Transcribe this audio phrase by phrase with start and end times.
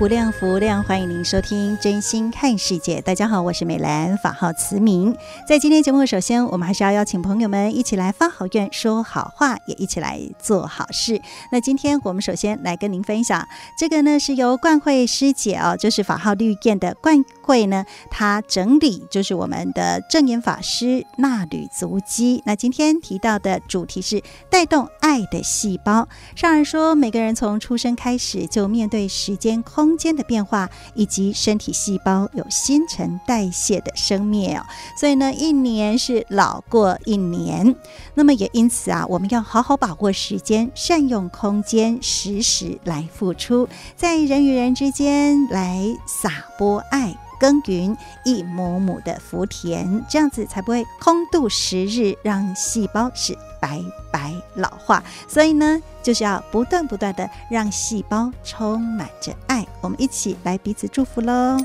[0.00, 3.00] 无量福量，欢迎您收听《真心看世界》。
[3.02, 5.14] 大家好，我是美兰，法号慈明。
[5.46, 11.20] 在今天节目，首先我们还是要邀请朋友们一起来发好愿、说好话，也一起来做好事。
[11.52, 22.42] 那今天我们首先来跟您分享，这个呢是由冠慧师姐哦，就是法号绿焰的冠慧呢，她整理就是我们的证言法师纳履足迹。
[22.46, 26.08] 那今天提到的主题是带动爱的细胞。
[26.34, 29.89] 上人说，每个人从出生开始就面对时间空。
[29.90, 34.64] 空间的变化，以及身体细胞有新陈代谢的生灭哦，
[34.96, 37.74] 所以呢，一年是老过一年。
[38.14, 47.12] 那么也因此啊，我们要好好把握时间，善用空间，时时来付出，在人与人之间来撒播爱。
[47.40, 53.80] 耕耘一亩亩的福田，这样子才不会空度时日，让细胞是白
[54.10, 55.02] 白老化。
[55.28, 59.66] 所以呢，就是要不断不断的让细胞充满着爱。
[59.80, 61.58] 我们一起来彼此祝福喽。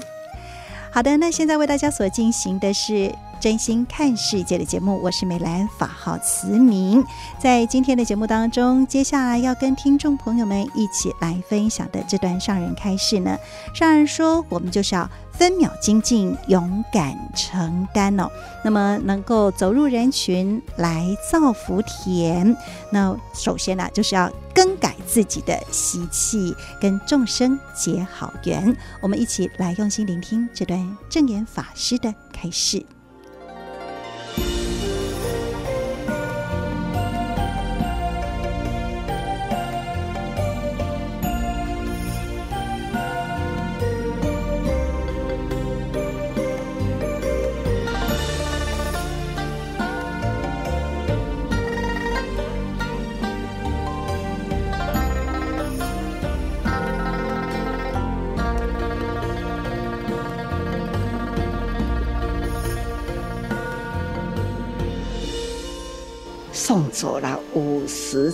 [0.91, 3.13] 好的，那现在为大家所进行的是。
[3.39, 7.03] 真心看世界的节目，我是美兰，法号慈明。
[7.39, 13.37] 在今天的节目当中，接下来要跟听众朋友们一起来分享的这段上人开示呢，
[13.73, 18.27] 上人说，我们就是要分秒精进，勇敢承担哦。
[18.63, 22.55] 那么能够走入人群来造福田，
[22.89, 28.75] 那首先呢、就是要更改自己的习气，跟众生结好缘。
[29.01, 32.83] 我们一起来用心聆听这段证严法师的开示。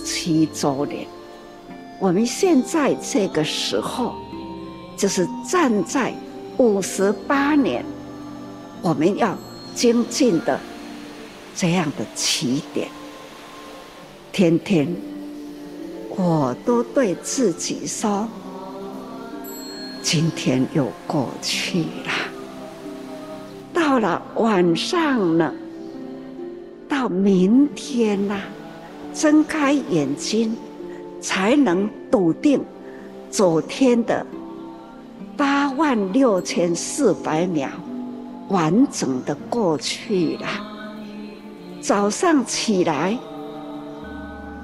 [0.04, 1.06] 七周年，
[1.98, 4.14] 我们现在这个时候，
[4.96, 6.12] 就是站在
[6.58, 7.84] 五十八年，
[8.82, 9.36] 我们要
[9.74, 10.58] 精进的
[11.54, 12.88] 这样的起点。
[14.32, 14.94] 天天，
[16.10, 18.28] 我都对自己说：
[20.02, 22.12] 今天又过去了，
[23.72, 25.52] 到了晚上呢。
[26.88, 28.42] 到明天呐、啊，
[29.14, 30.56] 睁开眼睛，
[31.20, 32.62] 才能笃定
[33.30, 34.26] 昨天的
[35.36, 37.68] 八万六千四百秒
[38.48, 40.46] 完整的过去了。
[41.80, 43.18] 早上起来，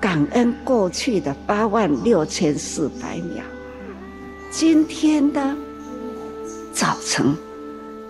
[0.00, 3.44] 感恩过去的八万六千四百秒。
[4.50, 5.56] 今天的
[6.72, 7.34] 早晨，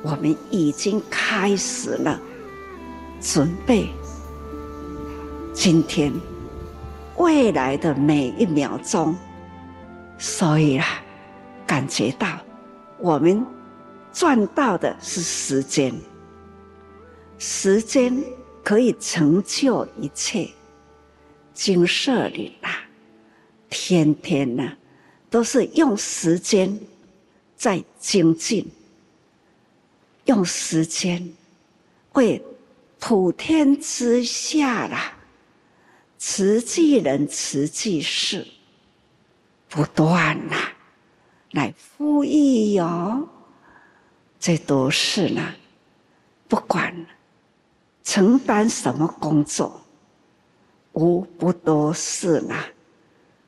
[0.03, 2.21] 我们已经开始了
[3.21, 3.89] 准备。
[5.61, 6.13] 今天、
[7.17, 9.13] 未来的每一秒钟，
[10.17, 10.87] 所以啊，
[11.67, 12.39] 感觉到
[13.01, 13.45] 我们
[14.13, 15.93] 赚到的是时间，
[17.39, 18.17] 时间
[18.63, 20.49] 可以成就一切。
[21.53, 22.71] 经舍里啊，
[23.69, 24.63] 天天呢、
[25.29, 26.79] 都是用时间
[27.57, 28.65] 在精进，
[30.27, 31.29] 用时间
[32.13, 32.41] 为
[33.01, 35.15] 普天之下啦。
[36.19, 38.47] 慈济人、慈济事
[39.69, 40.57] 不断呐，
[41.53, 43.29] 来呼吁哟。
[44.41, 45.55] 这都是呢，
[46.49, 47.07] 不管
[48.03, 49.81] 承担什么工作，
[50.93, 52.55] 无不都是呢，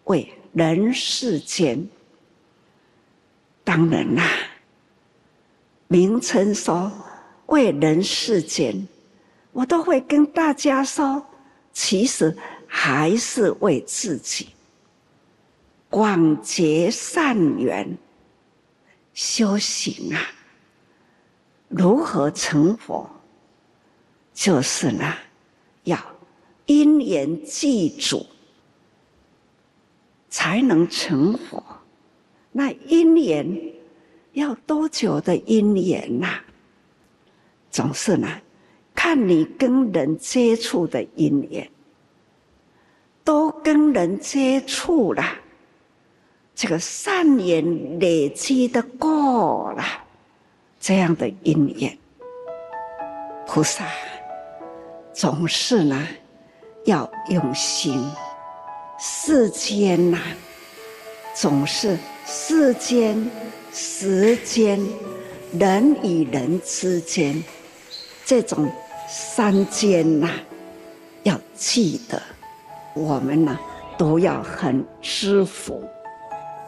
[0.05, 1.89] 为人世间。
[3.65, 4.25] 当然啦，
[5.89, 6.93] 名称说
[7.47, 8.87] 为人世间，
[9.53, 11.25] 我都会跟大家说，
[11.73, 12.37] 其实
[12.73, 14.51] 还是为自己
[15.91, 17.99] 广结善缘。
[19.13, 20.23] 修行啊，
[21.69, 23.11] 如何成佛？
[24.33, 25.15] 就是呢，
[25.83, 25.99] 要
[26.67, 28.25] 因缘具足，
[30.31, 31.63] 才能成佛。
[32.53, 33.75] 那因缘
[34.33, 36.41] 要多久的因缘呐？
[37.71, 38.41] 总是呢，
[38.95, 41.69] 看你跟人接触的因缘，
[43.25, 45.25] 都跟人接触了。
[46.55, 49.85] 这个善缘累积的过了，
[50.79, 51.97] 这样的因缘，
[53.47, 53.87] 菩萨
[55.15, 56.07] 总是呢
[56.85, 58.05] 要用心。
[58.99, 60.19] 世间呐，
[61.35, 61.97] 总是
[62.27, 63.31] 世间、
[63.73, 64.79] 时间、
[65.59, 67.43] 人与人之间
[68.27, 68.71] 这种
[69.09, 70.29] 三间呐，
[71.23, 72.21] 要记得，
[72.95, 73.59] 我们呢
[73.97, 75.83] 都要很知福。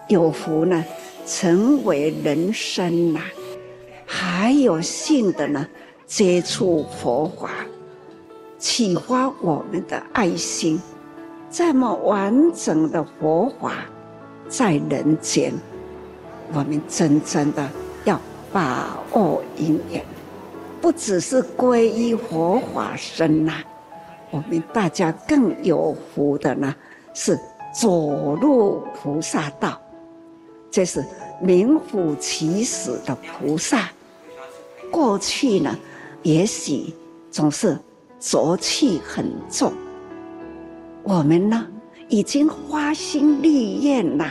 [0.09, 0.85] 有福呢，
[1.25, 3.21] 成为人生呐；
[4.05, 5.67] 还有幸的呢，
[6.07, 7.51] 接触佛法，
[8.59, 10.79] 启发我们的爱心。
[11.51, 13.75] 这么完整的佛法，
[14.49, 15.53] 在人间，
[16.53, 17.67] 我们真正的
[18.05, 18.21] 要
[18.53, 20.05] 把握因缘，
[20.81, 23.63] 不只是皈依佛法僧呐，
[24.33, 26.75] 我们大家更有福的呢，
[27.13, 27.39] 是
[27.79, 29.79] 走入菩萨道。
[30.71, 31.05] 这是
[31.39, 33.91] 名副其实的菩萨。
[34.91, 35.79] 过去呢，
[36.23, 36.95] 也许
[37.31, 37.79] 总是
[38.19, 39.71] 浊气很重。
[41.03, 41.67] 我们呢，
[42.09, 44.27] 已经花心立愿了。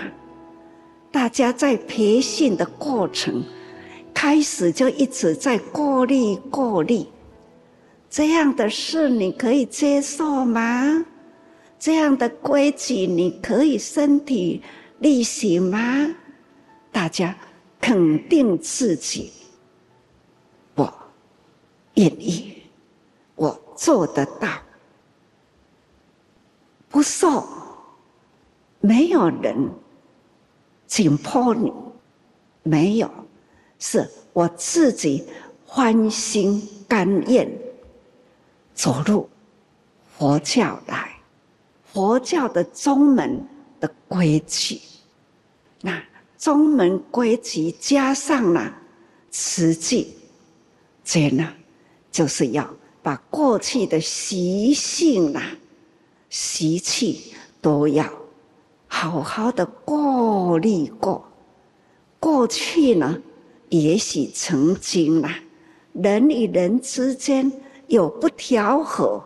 [1.12, 3.44] 大家在培训的过程，
[4.15, 7.06] 开始就一直在过滤、过滤。
[8.11, 11.05] 这样的事你可以接受吗？
[11.79, 14.61] 这样的规矩你可以身体
[14.99, 16.13] 力行吗？
[16.91, 17.33] 大家
[17.79, 19.31] 肯定自己，
[20.75, 20.93] 我
[21.95, 22.63] 愿意，
[23.35, 24.49] 我做得到，
[26.89, 27.47] 不受，
[28.81, 29.55] 没有人
[30.85, 31.71] 紧迫你，
[32.63, 33.09] 没有，
[33.79, 35.23] 是我自己
[35.65, 37.49] 欢心甘愿
[38.81, 39.29] 走入
[40.17, 41.11] 佛教来，
[41.93, 43.47] 佛教的宗门
[43.79, 44.81] 的规矩，
[45.81, 46.01] 那。
[46.35, 48.75] 宗门规矩加上了
[49.29, 50.15] 慈济，
[51.03, 51.53] 这呢，
[52.11, 52.67] 就是要
[53.03, 55.39] 把过去的习性呐、
[56.31, 58.11] 习气都要
[58.87, 61.23] 好好的过滤过。
[62.19, 63.21] 过去呢，
[63.69, 65.35] 也许曾经啊，
[65.93, 67.51] 人与人之间
[67.91, 69.21] 有不调和，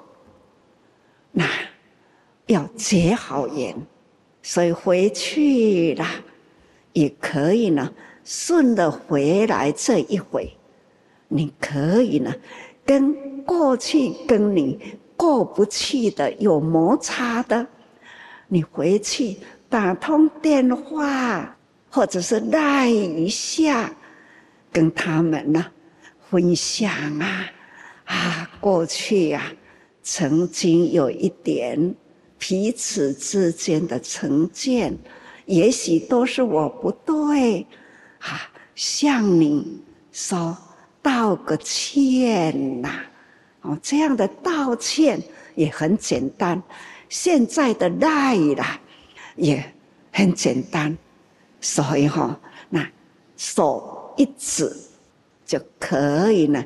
[1.32, 1.48] 那
[2.48, 3.76] 要结好缘，
[4.42, 6.06] 所以回去了。
[6.94, 10.50] 也可以呢，顺着回来这一回，
[11.28, 12.34] 你可以呢，
[12.84, 17.68] 跟过去跟你过不去的有摩擦的，
[18.48, 19.38] 你回去
[19.70, 21.56] 打通电话，
[21.92, 23.94] 或者是赖一下，
[24.72, 25.66] 跟他们呢
[26.32, 27.46] 分享啊
[28.06, 29.54] 啊，过去呀、啊，
[30.02, 31.96] 曾经有一点
[32.38, 34.98] 彼此之间的成见。
[35.46, 37.66] 也许都是我不对，
[38.20, 39.80] 啊，向你
[40.12, 40.58] 说
[41.04, 42.90] 道个歉呐，
[43.62, 45.22] 哦，这样的道歉
[45.54, 46.62] 也很简单，
[47.10, 48.80] 现在的赖啦
[49.36, 49.64] 也
[50.12, 50.98] 很简单，
[51.62, 52.90] 所以哈，那
[53.38, 54.76] 手一指
[55.46, 56.66] 就可以了，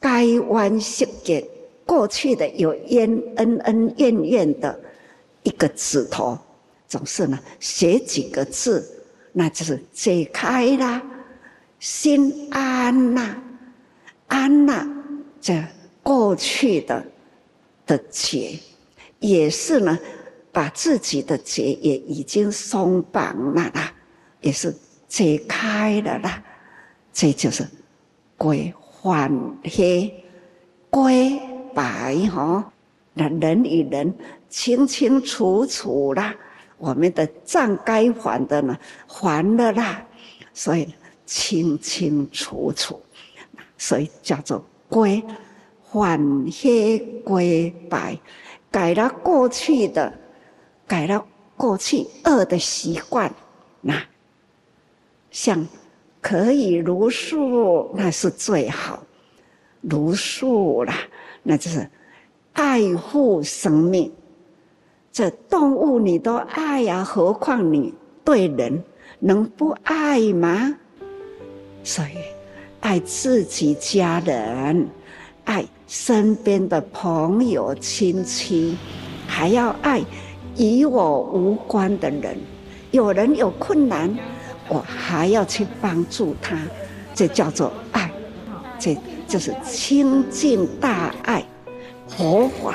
[0.00, 1.46] 该弯释结
[1.84, 4.78] 过去的有冤恩恩怨怨的
[5.42, 6.38] 一个指头。
[6.88, 8.88] 总是呢，写几个字，
[9.32, 11.02] 那就是解开啦，
[11.80, 13.36] 心安呐，
[14.28, 14.86] 安呐，
[15.40, 15.64] 这
[16.02, 17.04] 过去的
[17.84, 18.56] 的结，
[19.18, 19.98] 也是呢，
[20.52, 23.92] 把自己的结也已经松绑了啦，
[24.40, 24.72] 也是
[25.08, 26.40] 解开了啦，
[27.12, 27.66] 这就是
[28.36, 28.72] 归
[29.06, 29.30] 还
[29.62, 30.24] 黑，
[30.90, 31.40] 归
[31.72, 32.72] 白哈，
[33.14, 34.12] 那人与人
[34.48, 36.34] 清清楚楚啦。
[36.76, 40.04] 我们的账该还的呢，还了啦，
[40.52, 40.92] 所以
[41.24, 43.00] 清清楚楚，
[43.78, 45.22] 所以叫做归
[45.88, 46.20] 还
[46.50, 48.18] 黑归白，
[48.72, 50.12] 改了过去的，
[50.86, 51.24] 改了
[51.56, 53.32] 过去恶的习惯，
[53.80, 54.02] 那
[55.30, 55.66] 像
[56.26, 59.00] 可以如数，那是最好。
[59.80, 60.92] 如数啦，
[61.44, 61.88] 那就是
[62.52, 64.12] 爱护生命。
[65.12, 68.82] 这动物你都爱呀，何况你对人
[69.20, 70.76] 能不爱吗？
[71.84, 72.18] 所以，
[72.80, 74.88] 爱自己家人，
[75.44, 78.76] 爱身边的朋友亲戚，
[79.28, 80.04] 还要爱
[80.58, 82.36] 与我无关的人。
[82.90, 84.12] 有人有困难，
[84.68, 86.58] 我还要去帮助他，
[87.14, 88.10] 这叫做爱。
[88.78, 88.96] 这
[89.26, 91.44] 就是清净大爱
[92.08, 92.74] 佛法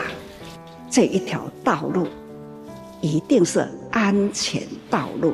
[0.90, 2.08] 这一条道路。
[3.02, 5.34] 一定是安全道路，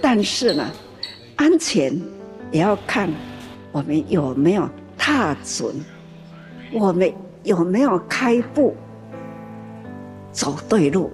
[0.00, 0.70] 但是呢，
[1.36, 2.00] 安全
[2.50, 3.10] 也要看
[3.72, 4.66] 我们有没有
[4.96, 5.74] 踏准，
[6.72, 8.74] 我们有没有开步
[10.32, 11.12] 走对路。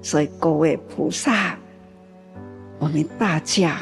[0.00, 1.54] 所以各位菩萨，
[2.82, 3.80] 我们大家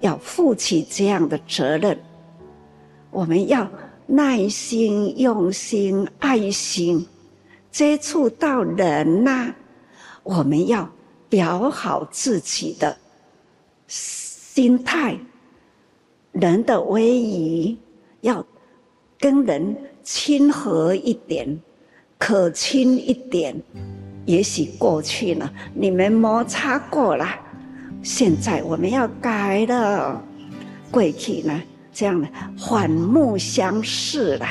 [0.00, 1.96] 要负起这样的责任，
[3.12, 3.70] 我们要
[4.08, 7.06] 耐心、用心、爱心
[7.70, 9.54] 接触到人呐、
[10.24, 10.90] 我们要
[11.28, 12.96] 表好自己的
[13.86, 15.16] 心态，
[16.32, 17.78] 人的威仪
[18.22, 18.44] 要
[19.16, 21.56] 跟人亲和一点，
[22.18, 23.54] 可亲一点。
[24.26, 27.24] 也许过去呢，你们摩擦过了，
[28.04, 30.22] 现在我们要改了。
[30.90, 31.60] 过去呢，
[31.92, 34.46] 这样的反目相视了，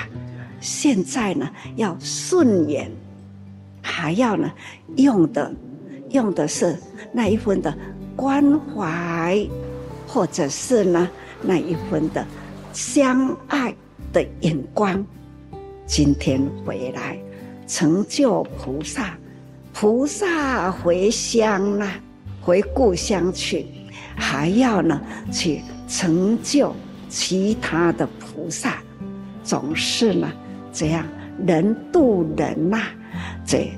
[0.59, 2.91] 现在呢，要顺眼。
[3.81, 4.51] 还要呢，
[4.95, 5.53] 用的
[6.09, 6.75] 用的是
[7.11, 7.77] 那一份的
[8.15, 9.47] 关怀，
[10.07, 11.07] 或者是呢
[11.41, 12.25] 那一份的
[12.73, 13.73] 相爱
[14.11, 15.05] 的眼光。
[15.85, 17.19] 今天回来
[17.67, 19.15] 成就菩萨，
[19.73, 21.93] 菩萨回乡啦，
[22.43, 23.65] 回故乡去，
[24.17, 26.75] 还要呢去成就
[27.07, 28.81] 其他的菩萨，
[29.43, 30.29] 总是呢
[30.73, 31.07] 这样
[31.45, 32.81] 人度人呐、
[33.45, 33.71] 这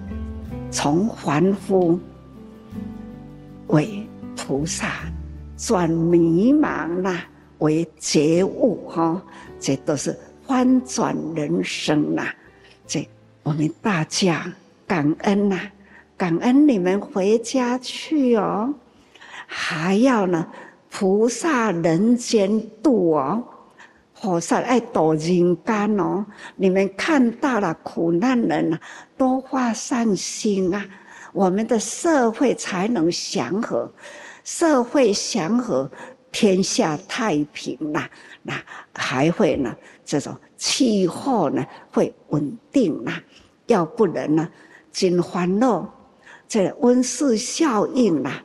[0.72, 2.00] 从凡夫
[3.68, 4.04] 为
[4.36, 4.94] 菩萨，
[5.56, 7.22] 转迷茫呐
[7.60, 9.22] 为觉悟哈，
[9.60, 10.18] 这都是
[10.48, 12.28] 翻转人生呐。
[12.88, 13.08] 这
[13.44, 14.52] 我们大家
[14.88, 15.60] 感恩呐，
[16.18, 18.74] 感恩你们回家去哦，
[19.48, 20.48] 还要呢
[20.90, 23.44] 菩萨人间度哦。
[24.18, 28.80] 菩萨爱度人间哦，你们看到了苦难人啊，
[29.18, 30.86] 多发善心啊，
[31.34, 33.92] 我们的社会才能祥和，
[34.44, 35.92] 社会祥和，
[36.32, 38.10] 天下太平啦，
[38.42, 38.54] 那
[38.94, 43.22] 还会呢，这种气候呢会稳定啦，
[43.68, 44.50] 要不然呢，
[44.94, 45.88] 真欢乐，
[46.56, 48.42] 这温室效应啦，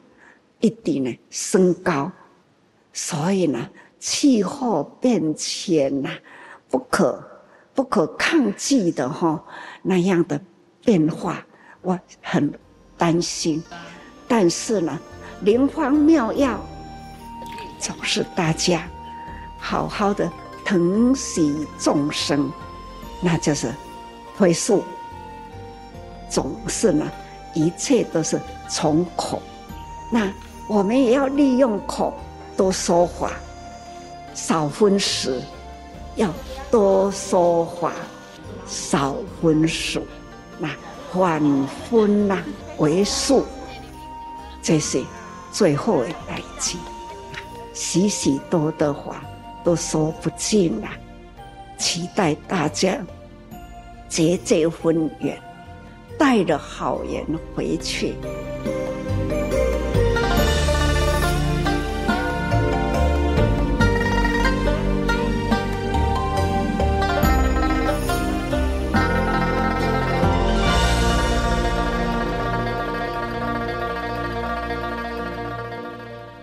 [0.59, 2.11] 一定呢升高，
[2.93, 3.71] 所以呢。
[4.01, 6.11] 气候变迁呐，
[6.71, 7.23] 不可
[7.73, 9.45] 不可抗拒的哈，
[9.83, 10.41] 那样的
[10.83, 11.47] 变化，
[11.83, 12.53] 我很
[12.97, 13.63] 担心。
[14.27, 14.99] 但是呢，
[15.43, 16.59] 灵方妙药
[17.79, 18.89] 总是大家
[19.59, 20.33] 好好的
[20.65, 22.51] 疼惜众生，
[23.23, 23.73] 那就是
[24.37, 24.83] 回溯。
[26.31, 27.07] 总是呢，
[27.55, 29.41] 一切都是从口，
[30.11, 30.33] 那
[30.69, 32.15] 我们也要利用口
[32.57, 33.33] 多说话。
[34.33, 35.43] 少分食，
[36.15, 36.33] 要
[36.71, 37.93] 多说话，
[38.65, 40.01] 少荤食。
[40.59, 40.69] 那
[41.13, 41.43] 反
[41.91, 42.39] 荤呐
[42.79, 43.45] 为素，
[44.63, 45.03] 这是
[45.51, 46.79] 最后的代志。
[47.75, 49.23] 许许多的话
[49.65, 50.89] 都说不尽了，
[51.77, 52.97] 期待大家
[54.09, 55.37] 结这婚缘，
[56.21, 57.25] 带着好人
[57.55, 58.15] 回去。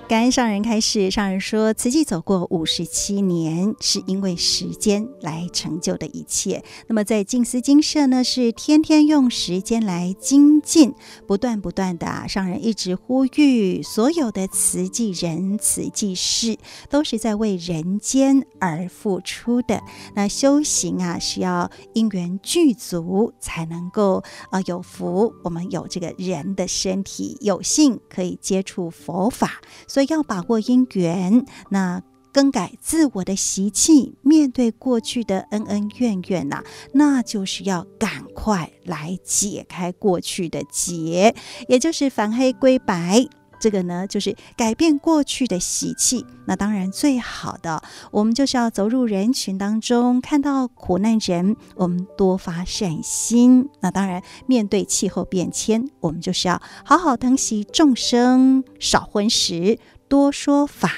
[0.08, 6.64] 感恩上人开始，上人说：“慈济走过五十七年，是因为时间来成就的一切。
[6.88, 10.94] 那么在静思精舍呢，是天天用时间来精进，
[11.28, 12.08] 不断不断的。
[12.08, 16.58] 啊上人一直呼吁所有的慈济人、慈济事，
[16.90, 19.82] 都是在为人间而付出的。
[20.16, 25.34] 那修行啊，是要因缘具足，才能够呃有福。
[25.44, 29.60] 我们有这个人的身体，有幸可以接触佛法。”
[29.98, 36.64] 所以要把握因缘，那更改自我的习气，面对过去的恩恩怨怨呐、
[36.94, 41.34] 那就是要赶快来解开过去的结，
[41.68, 43.28] 也就是反黑归白。
[43.60, 46.26] 这个呢，就是改变过去的习气。
[46.46, 53.68] 那当然，最好的，我们就是要走入人群当中，看到苦难人，我们多发善心。
[53.82, 60.92] 那当然，面对气候变迁，我们就是要好好疼惜众生，少荤食，多说法，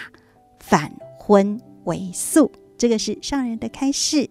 [0.60, 2.52] 反荤为素。
[2.78, 4.30] 这个是上人的开示。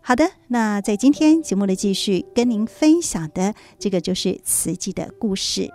[0.00, 5.68] 好的，那在今天节目的继续跟您分享的这个就是慈济的故事。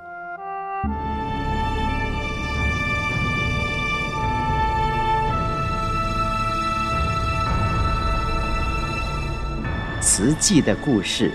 [10.06, 11.32] 慈济的故事，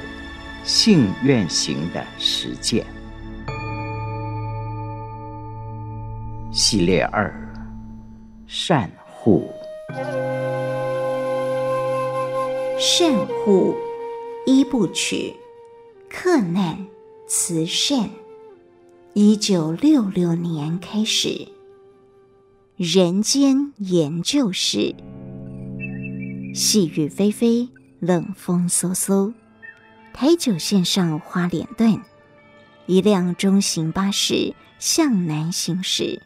[0.63, 2.87] 信愿行的实践
[6.53, 7.33] 系列二：
[8.47, 9.51] 善护。
[12.79, 13.75] 善护
[14.47, 15.35] 一部曲，
[16.11, 16.87] 克难
[17.27, 18.11] 慈善。
[19.15, 21.49] 一九六六年开始，
[22.77, 24.95] 人间研究室，
[26.55, 27.71] 细雨霏霏。
[28.00, 29.35] 冷风嗖嗖，
[30.12, 32.00] 台九线上花莲段，
[32.87, 36.23] 一辆中型巴士向南行驶。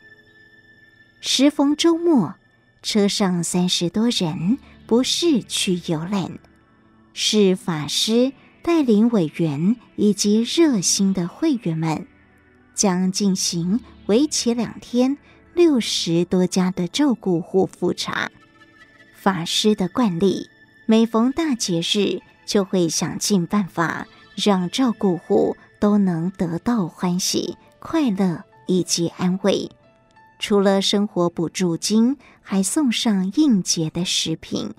[1.22, 2.34] 时逢周末，
[2.82, 6.38] 车上三十多人，不是去游览，
[7.14, 12.06] 是法师带领委员以及热心的会员们，
[12.74, 15.16] 将进行为期两天、
[15.54, 18.30] 六十多家的照顾户复查。
[19.14, 20.51] 法师的惯例。
[20.84, 29.70] 每逢大节日，就会想尽办法让照顾户都能得到欢喜、快乐以及安慰。
[30.38, 34.74] 除了生活补助金，还送上应节的食品。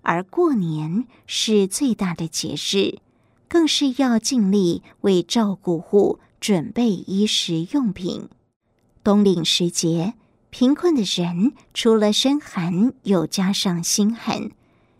[0.00, 2.98] 而过年是最大的节日，
[3.46, 8.30] 更是要尽力为照顾户准备衣食用品。
[9.04, 10.14] 冬令时节，
[10.48, 14.50] 贫困的人除了身寒，又加上心寒。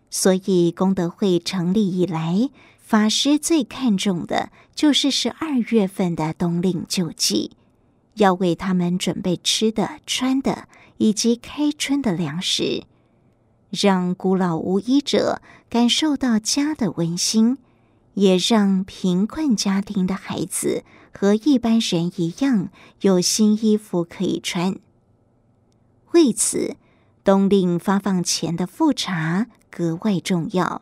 [0.09, 7.51] 所以，功德会成立以来，法师最看重的就是十二月份的冬令救济，
[8.15, 10.67] 要为他们准备吃的、穿的，
[10.97, 12.85] 以及开春的粮食，
[13.69, 17.59] 让孤老无依者感受到家的温馨，
[18.15, 22.69] 也让贫困家庭的孩子和一般人一样
[23.01, 24.75] 有新衣服可以穿。
[26.13, 26.75] 为此，
[27.23, 30.81] 冬令发放前的复查格外重要，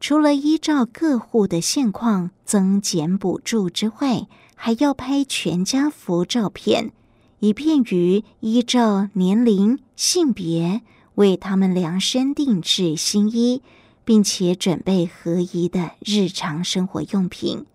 [0.00, 6.92] 除了依照各户的现况增减补助之外，还要拍全家福照片，
[7.40, 10.82] 以便于依照年龄、性别
[11.16, 13.62] 为他们量身定制新衣，
[14.04, 17.66] 并且准备合宜的日常生活用品。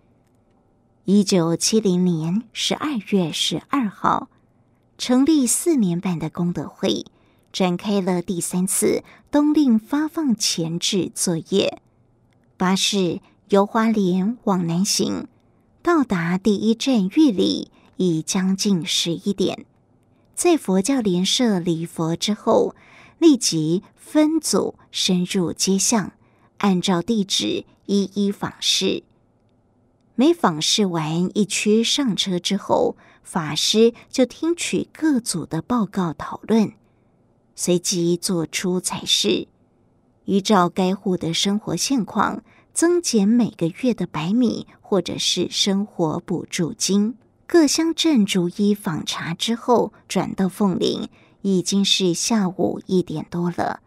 [1.05, 4.29] 一九七零年十二月十二号，
[4.97, 7.05] 成立四年半的功德会。
[7.51, 11.81] 展开了第三次冬令发放前置作业，
[12.57, 15.27] 巴士由花莲往南行，
[15.81, 19.65] 到达第一站玉里已将近十一点，
[20.35, 22.75] 在佛教联社礼佛之后，
[23.17, 26.13] 立即分组深入街巷，
[26.59, 29.03] 按照地址一一访视。
[30.15, 36.73] 每访视完一区上车之后，法师就听取各组的报告讨论。
[37.61, 39.49] 随即做出裁示，
[40.23, 42.41] 依照该户的生活现况，
[42.71, 47.17] 增减每个月的白米或者是生活补助金。
[47.45, 51.09] 各乡镇逐一访查之后，转到凤林，
[51.41, 53.81] 已经是下午一点多了。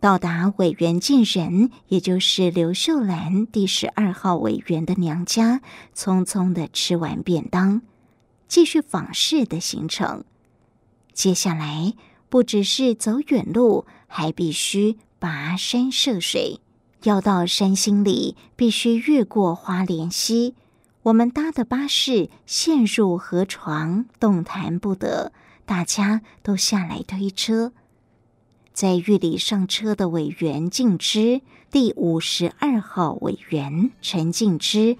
[0.00, 5.60] 到达委员进人，也就是刘秀兰第十二号委员的娘家，
[5.94, 7.82] 匆匆的吃完便当，
[8.48, 10.24] 继续访视的行程。
[11.12, 11.92] 接下来。
[12.28, 16.60] 不只是走远路，还必须跋山涉水。
[17.04, 20.54] 要到山心里，必须越过花莲溪。
[21.04, 25.30] 我们搭的巴士陷入河床，动弹不得，
[25.64, 27.72] 大家都下来推车。
[28.72, 34.96] 在玉里上车的委员静之，第五十二号委员陈静之，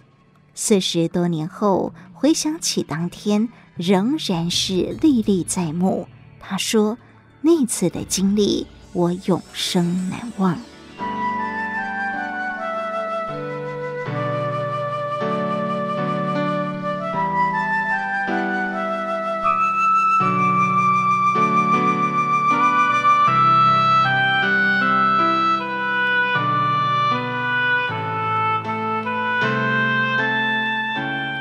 [0.54, 6.06] 四十多年后回想起当天，仍然是历历在目。
[6.38, 6.96] 他说。
[7.40, 10.58] 那次的经历，我永生难忘。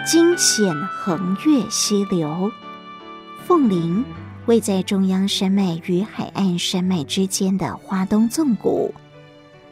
[0.06, 2.52] 惊险横越溪流，
[3.46, 4.06] 凤林
[4.48, 8.94] 位在中央山脉与海岸山脉之间的花东纵谷，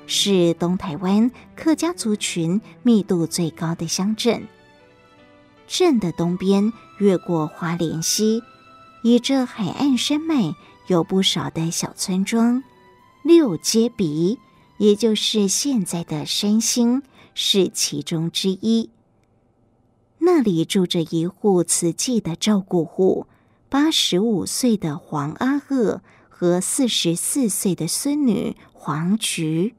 [0.07, 4.47] 是东台湾客家族群密度最高的乡镇。
[5.67, 8.41] 镇的东边越过花莲溪，
[9.03, 10.55] 依着海岸山脉，
[10.87, 12.63] 有不少的小村庄。
[13.21, 14.39] 六街鼻，
[14.79, 17.03] 也就是现在的山兴，
[17.35, 18.89] 是其中之一。
[20.17, 23.27] 那里住着一户慈济的照顾户。
[23.73, 29.73] 八十五岁的黄阿鶚和四十四岁的孙女黄菊，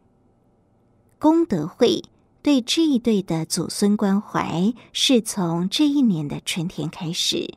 [1.21, 2.03] 功德会
[2.43, 7.55] 对这一对的祖孙关怀是从这一年的春天开始。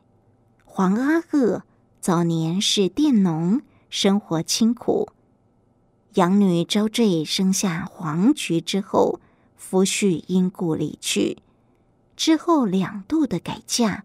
[0.64, 1.62] 黄阿鶚
[2.00, 5.08] 早年是佃农，生活清苦。
[6.14, 9.18] 养女招赘生下黄菊之后，
[9.56, 11.38] 夫婿因故离去，
[12.14, 14.04] 之后两度的改嫁。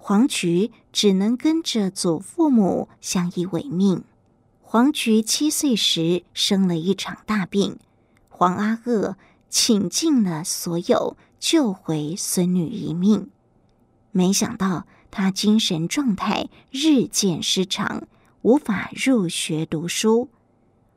[0.00, 4.02] 黄菊只能跟着祖父母相依为命。
[4.60, 7.78] 黄菊七岁时生了一场大病，
[8.28, 9.14] 黄阿鶚
[9.48, 13.30] 倾尽了所有救回孙女一命。
[14.10, 18.08] 没想到她精神状态日渐失常，
[18.42, 20.28] 无法入学读书。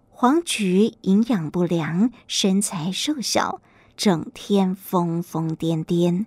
[0.10, 3.62] 黄菊营养不良，身材瘦小，
[3.96, 6.26] 整天疯疯癫癫。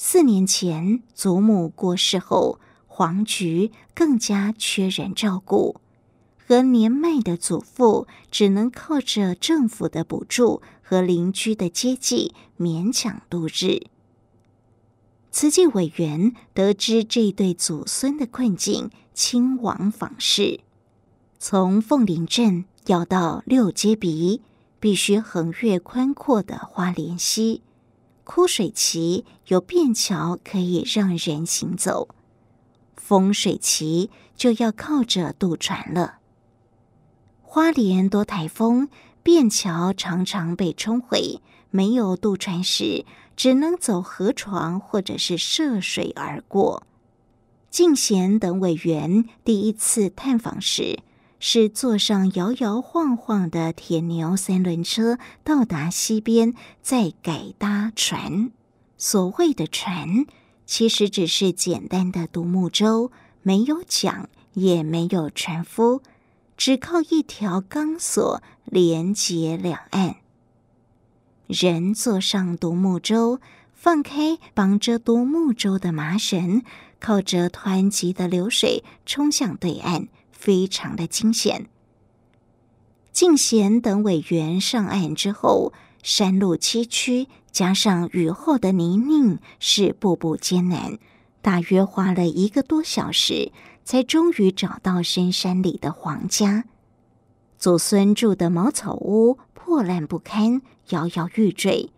[0.00, 5.80] 四年前，祖母过世后，黄菊更加缺人照顾，
[6.46, 13.88] 和年迈的祖父只能靠着政府的补助和邻居的接济勉强度日。
[15.32, 20.60] 慈济委员得知这对祖孙的困境，亲往访视。
[21.40, 24.42] 从凤林镇要到六街鼻，
[24.78, 27.62] 必须横越宽阔的花莲溪。
[28.30, 32.10] 枯水期有便桥可以让人行走，
[32.94, 36.18] 丰水期就要靠着渡船了。
[37.40, 38.90] 花莲多台风，
[39.22, 46.86] 便桥常常被冲毁，没有渡船时，只能走河床或者是涉水而过。
[47.70, 50.98] 敬贤等委员第一次探访时，
[51.40, 58.50] 是坐上摇摇晃晃的铁牛三轮车到达溪边，再改搭船。
[58.96, 60.26] 所谓的船，
[60.66, 66.02] 其实只是简单的独木舟，没有桨，也没有船夫，
[66.56, 70.16] 只靠一条钢索连接两岸。
[71.46, 73.40] 人坐上独木舟，
[73.72, 76.62] 放开绑着独木舟的麻绳，
[76.98, 80.08] 靠着湍急的流水冲向对岸。
[80.38, 81.66] 非常的惊险。
[83.12, 85.72] 敬贤等委员上岸之后，
[86.04, 90.98] 山路崎岖，加上雨后的泥泞，是步步艰难。
[91.42, 93.50] 大约花了一个多小时，
[93.84, 96.64] 才终于找到深山里的黄家。
[97.58, 101.90] 祖孙住的茅草屋破烂不堪，摇摇欲坠，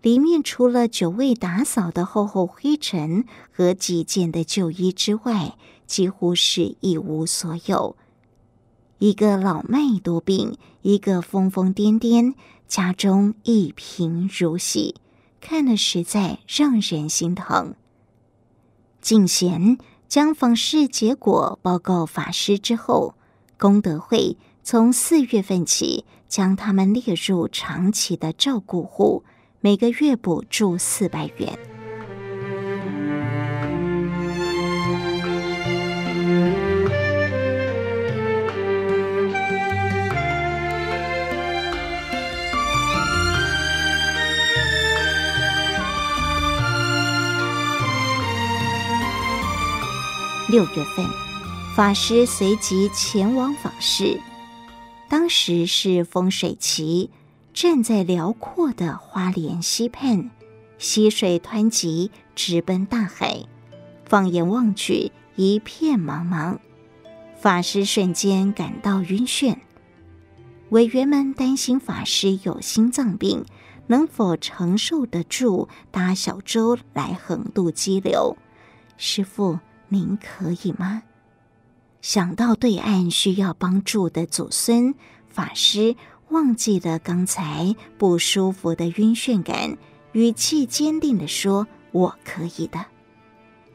[0.00, 7.96] 里面除了久未打扫的厚厚灰尘和几件的旧衣之外，几乎是一无所有。
[8.98, 12.34] 一个老迈多病，一个疯疯癫癫，
[12.68, 14.94] 家中一贫如洗，
[15.40, 17.74] 看了实在让人心疼。
[19.00, 23.14] 敬贤将访视结果报告法师之后，
[23.58, 29.24] 功德会从四月份起将他们列入长期的照顾户，
[29.60, 31.71] 每个月补助四百元。
[50.52, 51.06] 六月份，
[51.74, 54.20] 法师随即前往访视。
[55.08, 57.08] 当时是风水期，
[57.54, 60.30] 站在辽阔的花莲溪畔，
[60.76, 63.46] 溪水湍急，直奔大海。
[64.04, 66.58] 放眼望去，一片茫茫。
[67.34, 69.56] 法师瞬间感到晕眩。
[70.68, 73.46] 委员们担心法师有心脏病，
[73.86, 78.36] 能否承受得住搭小舟来横渡激流？
[78.98, 79.58] 师傅。
[79.92, 81.02] 您可以吗？
[82.00, 84.94] 想到对岸需要帮助的祖孙，
[85.28, 85.96] 法师
[86.30, 89.76] 忘记了刚才不舒服的晕眩感，
[90.12, 92.86] 语气坚定地说：“我可以的。”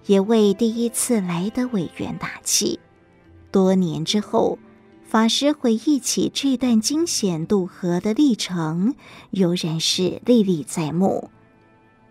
[0.08, 2.80] 也为第一次来的委员打气。
[3.51, 4.58] 多年之后，
[5.06, 8.95] 法师回忆起这段惊险渡河的历程，
[9.30, 11.30] 悠然是历历在目。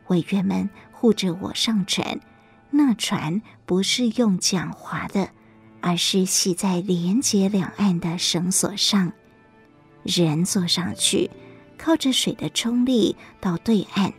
[0.06, 2.20] 委员们护着我上船。
[2.76, 5.30] 那船不是用桨划的，
[5.80, 9.10] 而是系在连接两岸的绳索上，
[10.02, 11.30] 人坐上去，
[11.78, 14.12] 靠着水的冲力到对岸。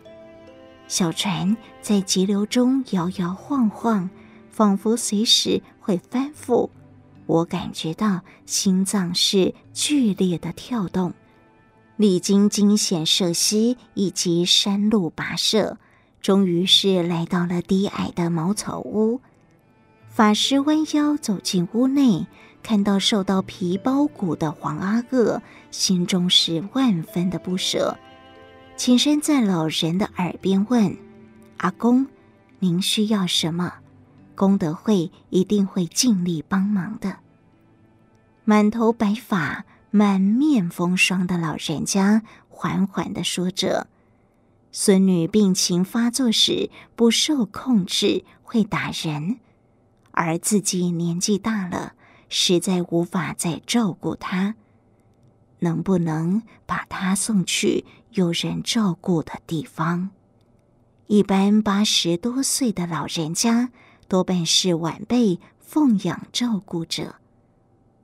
[0.88, 4.10] 小船在急流中摇摇晃晃，
[4.50, 6.70] 仿佛随时会翻覆。
[7.26, 11.13] 我感觉到心脏是剧烈的跳动。
[11.98, 15.78] 历经惊险涉溪以及山路跋涉。
[16.28, 19.22] 终于是来到了低矮的茅草屋。
[20.10, 22.28] 法师弯腰走进屋内，
[22.62, 27.98] 看到瘦到皮包骨的黄阿哥，心中是万分的不舍，
[28.76, 30.98] 起身在老人的耳边问
[31.60, 32.06] ：“阿公，
[32.60, 33.76] 您需要什么？
[34.36, 37.20] 功德会一定会尽力帮忙的。”
[38.44, 43.88] 满头白发、满面风霜的老人家缓缓的说着。
[44.80, 49.40] 孙女病情发作时不受控制，会打人，
[50.12, 51.94] 而自己年纪大了，
[52.30, 54.54] 实在无法再照顾她。
[55.62, 60.12] 能不能把她送去有人照顾的地方？
[61.08, 63.72] 一般八十多岁的老人家
[64.08, 67.16] 多半是晚辈奉养照顾者，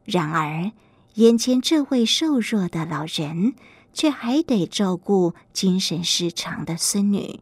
[0.05, 0.71] 然而
[1.13, 3.53] 眼前这位瘦弱的老人。
[3.93, 7.39] 却还得照顾精神失常的孙女，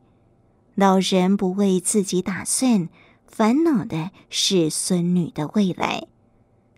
[0.76, 2.90] 老人不为自己打算，
[3.26, 6.08] 烦恼的是孙女的未来。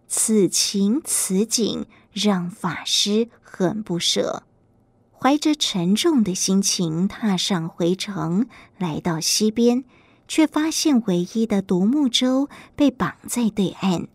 [0.07, 4.43] 此情此景让法师很不舍，
[5.11, 9.83] 怀着沉重的心情踏上回程，来到溪边，
[10.27, 14.07] 却发现唯一的独木舟被绑在对岸。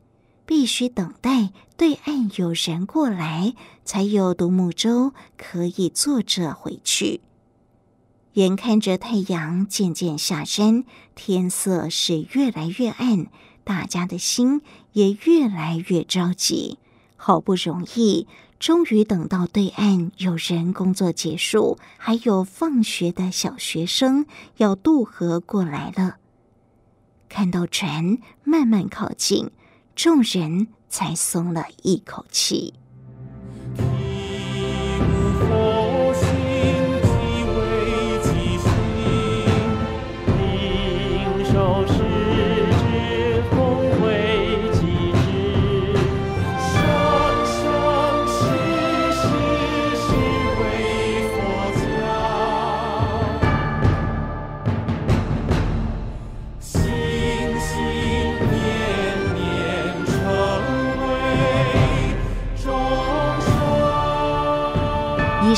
[0.46, 7.20] 必须等待对岸有人过来，才有独木舟可以坐着回去。
[8.32, 10.82] 眼看着太阳渐渐下山，
[11.14, 13.28] 天色是越来越暗，
[13.62, 14.60] 大家的心
[14.94, 16.78] 也越来越着急。
[17.16, 18.26] 好不容易，
[18.58, 26.16] 终于等到对岸有人工作结束，还有放学的小学生要渡河过来了。
[27.28, 29.52] 看到船慢慢靠近。
[29.94, 32.74] 众人才松了一口气。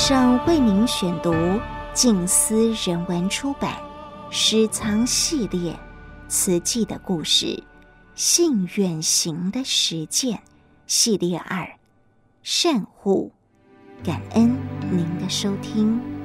[0.03, 1.31] 上为您选读
[1.93, 3.75] 静思人文出版
[4.31, 5.79] 《诗藏系列
[6.27, 7.63] 词记的故事：
[8.15, 10.41] 信远行的实践
[10.87, 11.71] 系列二
[12.43, 13.31] 善护》，
[14.07, 14.57] 感恩
[14.91, 16.20] 您的收听。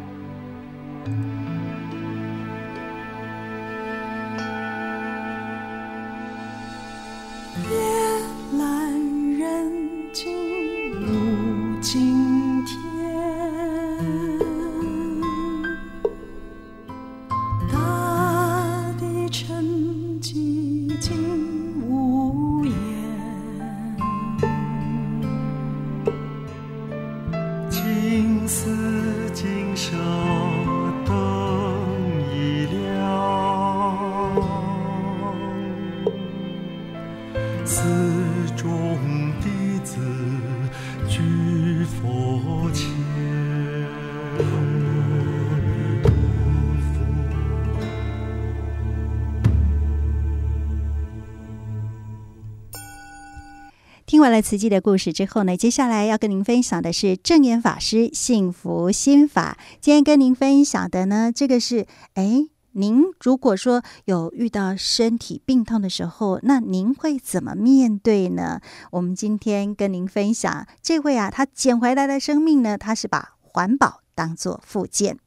[54.25, 59.55] 完了慈济的故事之后呢，接下来要跟您分享的是证言法师幸福心法。
[59.79, 61.85] 今天跟您分享的呢，这个是，
[62.15, 68.61] 哎，您如果说有遇到身体病痛的时候，那您会怎么面对呢？
[68.93, 75.19] 我们今天跟您分享这位啊，他捡回来的生命呢，他是把环保当做附件。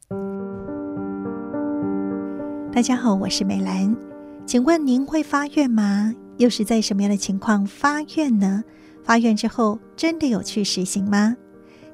[2.73, 3.97] 大家好，我是美兰，
[4.45, 6.13] 请问您会发愿吗？
[6.39, 8.65] 又是在什么样的情况发愿呢？
[9.09, 11.35] 发愿之后，真的有去实行吗？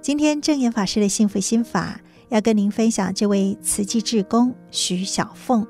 [0.03, 5.64] 今天证严法师的幸福心法要跟您分享，这位慈济志工徐小凤，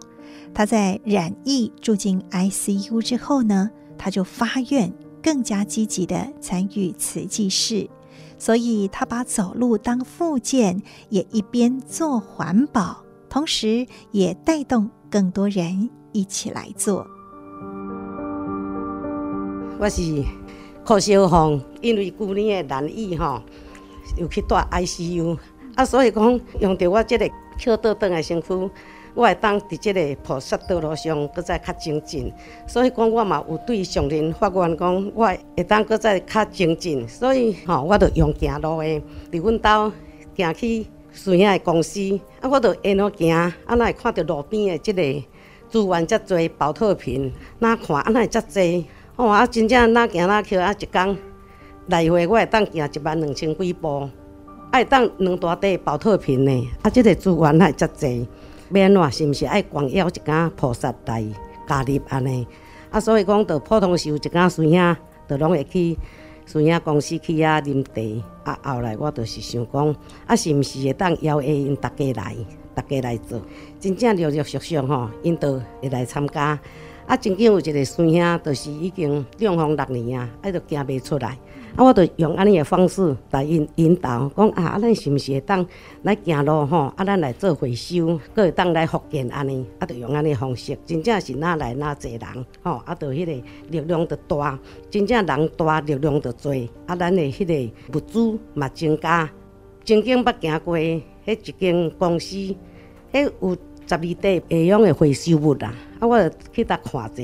[0.55, 4.91] 她在染疫住进 ICU 之后呢，她就发愿
[5.23, 7.91] 更加积极地参与慈济事，
[8.39, 10.81] 所以她把走路当复健，
[11.11, 17.07] 也一边做环保，同时也带动更多人一起来做。
[19.79, 20.01] 我是
[20.85, 23.41] 柯小凤，因为旧年的难医吼，
[24.19, 25.37] 又去住 ICU，
[25.77, 28.71] 啊，所以讲用着我这个翘倒转的身躯，
[29.15, 32.31] 我会当伫这个菩萨道路上搁再较精进。
[32.67, 37.09] 所以讲我嘛有对上人发愿讲，我会当搁再较精进。
[37.09, 39.93] 所以吼，我着用行路的，伫阮兜
[40.37, 45.03] 行去孙兄的公司，啊，我着沿路行，啊，哪会看到路边的这个
[45.71, 48.85] 资源遮济，宝特瓶，哪看啊，哪会遮济？
[49.17, 51.17] 哦，啊，真正哪行哪去，啊，一工
[51.87, 54.11] 来回我会当行一万两千几步，
[54.73, 58.27] 爱当两大块宝特瓶呢，啊，这个资源也会遮济？
[58.71, 59.13] 要安怎？
[59.13, 61.25] 是毋是爱光邀一间菩萨来
[61.69, 62.45] 加入安尼？
[62.91, 64.97] 啊，所以讲，着普通时有一间孙兄，
[65.29, 65.97] 着拢会去
[66.45, 68.53] 孙兄公司去遐啉茶。
[68.53, 69.95] 啊，后来我着是想讲，
[70.27, 72.35] 啊，是毋是会当邀约因大家来，
[72.75, 73.41] 大家来做？
[73.79, 76.59] 真正陆陆续续吼，因都会来参加。
[77.07, 81.39] 啊，曾经有一个孙兄，就是已经中风六年啊，啊，都行袂出来。
[81.77, 85.67] 啊，我就用安尼个方式来引引导，讲啊，啊，咱是毋是会当
[86.03, 86.91] 来行路吼？
[86.97, 92.81] 啊，咱来做回收，搁会当来复健安尼，啊，就用安尼方式，真正是哪来哪济人吼？
[92.87, 93.33] 啊，就迄个
[93.69, 96.53] 力量就大，真正人大力量就多。
[96.87, 99.31] 啊，咱的迄个物资嘛增加。
[99.85, 102.35] 曾经捌行过迄一间公司，
[103.13, 103.55] 迄有。
[103.87, 107.23] 十二袋会用的回收物啦，啊，我就去搭看者，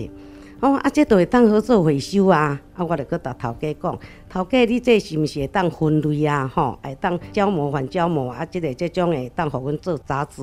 [0.61, 6.47] 哦，啊，这都会当好做回收啊，啊，我就去搭头家讲，头家你这是毋是会当分类啊？
[6.47, 10.43] 吼，会当胶膜换胶膜啊，这个这种会当互阮做杂志，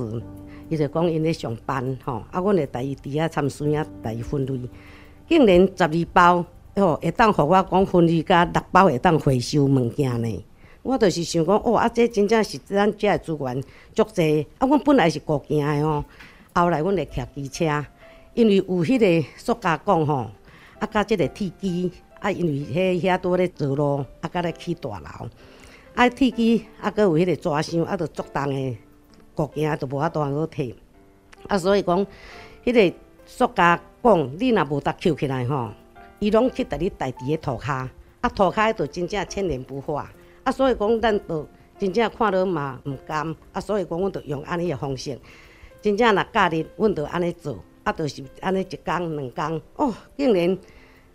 [0.69, 4.59] 伊就讲因咧上班，吼，啊，阮会带伊伫遐参孙啊，带伊分类，
[5.29, 6.43] 竟然十二包，
[6.75, 10.45] 哦，会当互我讲分类甲六包会当回收物件呢。
[10.87, 13.61] 我就是想讲，哦，啊，这真正是咱遮的资源
[13.93, 14.47] 足济。
[14.57, 16.05] 啊，阮本来是固行的吼，
[16.55, 17.85] 后来阮会骑机车，
[18.33, 20.31] 因为有迄个塑胶管吼，
[20.79, 25.27] 啊，甲即个铁机，啊，因为迄遐拄咧做路，啊，甲咧起大楼，
[25.93, 28.77] 啊，铁机啊，阁有迄个抓伤，啊，着足重的
[29.35, 30.75] 固行，着无法度通去摕。
[31.49, 32.07] 啊，所以讲，
[32.63, 35.69] 迄个塑胶管，你若无搭捡起来吼，
[36.19, 37.89] 伊拢去逐日带伫个涂骹，
[38.21, 40.09] 啊，涂骹着真正千年不化。
[40.47, 41.45] 啊，所以讲，咱都
[41.77, 45.19] 真正看了嘛毋甘，啊，所以讲，阮就用安尼个方式，
[45.81, 50.57] 真正若假日，阮就安尼做，啊，就是安尼一工两工，哦，竟然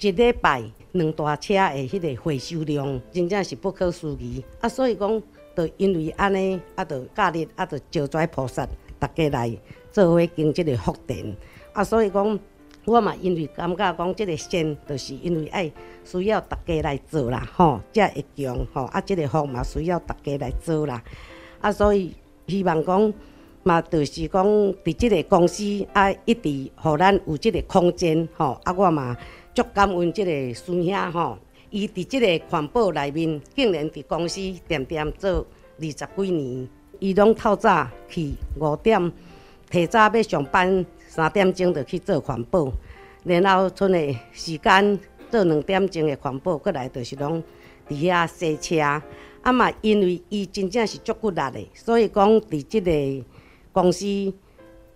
[0.00, 4.44] 一礼拜两大车的迄个回收量，真正是不可思议。
[4.60, 5.22] 啊，所以讲，
[5.56, 8.66] 就因为安尼，啊，就假日，啊，就招跩菩萨，
[9.00, 9.58] 逐家来
[9.90, 11.34] 做伙经即个福田，
[11.72, 12.38] 啊，所以讲。
[12.84, 15.70] 我嘛，因为感觉讲，即个善，就是因为爱
[16.04, 21.00] 需要大家来做啦，吼，才会强，吼，啊，即个福嘛需要大家来做啦，
[21.60, 22.12] 啊，所以
[22.48, 23.14] 希望讲
[23.62, 29.16] 嘛，就是讲伫即个公司啊，一直互咱有即个空间，吼，啊，我嘛
[29.54, 31.38] 足感恩即个孙兄，吼，
[31.70, 35.46] 伊伫即个环保内面，竟然伫公司恬恬做
[35.78, 36.68] 二十几年，
[36.98, 39.12] 伊拢透早去五点，
[39.70, 40.84] 提早要上班。
[41.14, 42.72] 三点钟就去做环保，
[43.22, 44.98] 然后剩的时间
[45.30, 47.44] 做两点钟的环保，过来就是拢
[47.86, 48.80] 伫遐洗车。
[48.80, 53.26] 啊嘛，因为伊真正是足骨力的，所以讲伫即个
[53.72, 54.00] 公司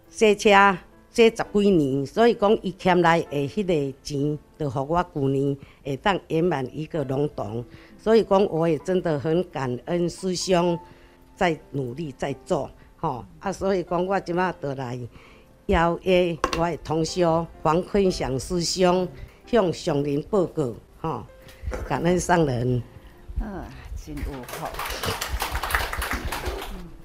[0.08, 0.78] 洗车
[1.10, 7.62] 洗十几年，所以讲伊欠来的迄个钱，就互我旧年会当圆满一个龙洞。
[7.98, 10.78] 所以讲，我也真的很感恩师兄
[11.34, 13.52] 在努力在做，吼啊！
[13.52, 14.98] 所以讲，我即马倒来。
[15.66, 19.06] 邀约我的同修黄坤祥师兄
[19.46, 21.24] 向上林报告，吼，
[21.88, 22.80] 感恩上人。
[23.40, 23.64] 嗯，
[23.96, 24.66] 真有福。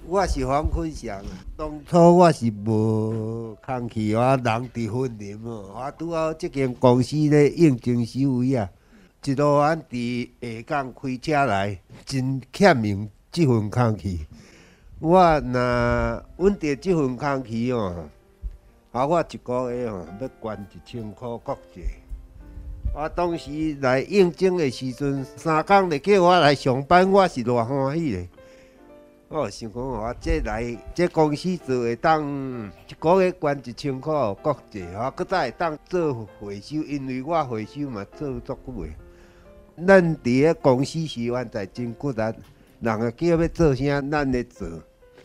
[0.06, 1.24] 我是黄坤祥，
[1.58, 8.69] 当初我是无空去，我人伫婚林哦，我拄好即间公司咧应征收位啊，
[9.26, 14.28] 一路俺伫下港开车来，真欠用即份空气。
[15.00, 18.08] 我若稳着即份空气哦。
[18.92, 19.08] 啊！
[19.08, 21.82] 我一个月吼要捐一千块国债。
[22.94, 28.28] 我当时来应征的时阵，三工就叫我来上班，我是偌欢喜的。
[29.30, 38.89] 我想讲，我这来这公司做会当一个月捐一千块国债，我阁再会当做回收，因为我回收嘛做足久的。
[39.88, 42.22] 咱伫个公司是原在真骨力，
[42.82, 44.68] 人个叫要做啥，咱咧做。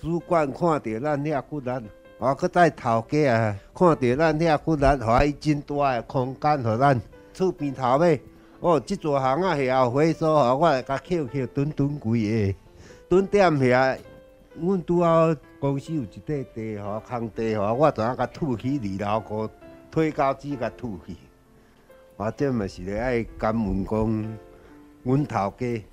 [0.00, 1.70] 主管看到咱遐骨力。
[2.18, 7.02] 我阁再头家啊，看到咱遐骨力，互伊真大诶空间，互咱
[7.34, 8.22] 厝边头尾。
[8.60, 12.58] 哦，即座巷仔下后回收，吼，我来甲捡捡，囤囤几个，
[13.10, 13.98] 囤点遐。
[14.58, 19.50] 阮拄好公司有一块地，吼，空地，吼，我就啊甲吐起二楼高
[19.90, 21.14] 推高机甲吐去。
[22.16, 24.38] 我这嘛是咧爱感恩讲，
[25.02, 25.84] 阮头家，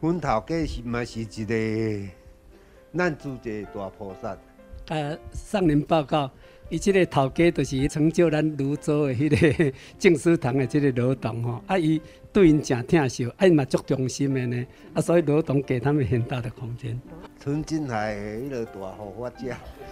[0.00, 2.12] 阮头家是嘛是一个
[2.98, 4.36] 咱自己大菩萨。
[4.92, 6.30] 啊，上林报告，
[6.68, 11.98] 伊即个头家就是成就咱芦洲的迄个 静思堂的即个罗董吼，啊，伊
[12.30, 17.00] 对因诚疼惜，啊，伊嘛足忠心的呢，啊，所以罗董给他们很大的空间。
[17.40, 19.46] 春金海迄个大护法者，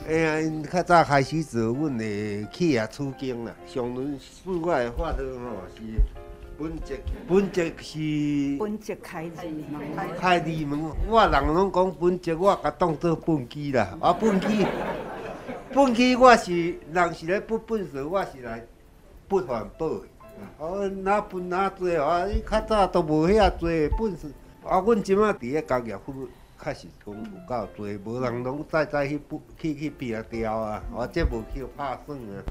[0.07, 5.83] 哎呀，因较早开始做阮的企业处经啦，上轮四外法的吼是
[6.61, 9.81] 本节，本节是本节开字门，
[10.19, 14.67] 开字门，我人拢讲本节，我甲当做本机啦，啊，本机，
[15.73, 18.63] 本机我是人是来不本事，我是来
[19.27, 20.03] 不环保的，
[20.59, 22.29] 哦，哪分哪做啊？
[22.29, 24.31] 伊较早都无遐做本事，
[24.63, 26.13] 啊，阮即马伫个工业区。
[26.63, 30.83] 确实讲有够多，无人拢再再去不去去拼掉啊！
[30.95, 32.45] 我这无去拍算啊！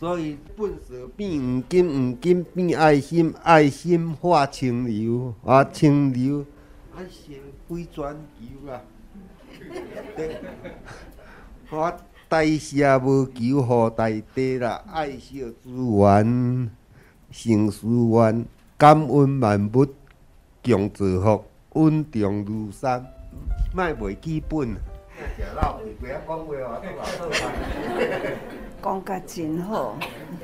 [0.00, 5.62] 所以本色变黄金，黄金变爱心，爱心化清流啊！
[5.64, 6.42] 清流
[6.96, 7.38] 爱心
[7.68, 8.80] 归全球啊！
[11.70, 11.94] 我
[12.30, 16.70] 大赦无求乎大地啦，爱惜资源，
[17.30, 18.46] 成思源，
[18.78, 19.86] 感恩万物，
[20.64, 21.44] 共造福，
[21.74, 23.04] 稳重如山。
[23.74, 24.76] 卖袂基本，
[25.36, 25.78] 讲
[28.80, 29.94] 甲真好，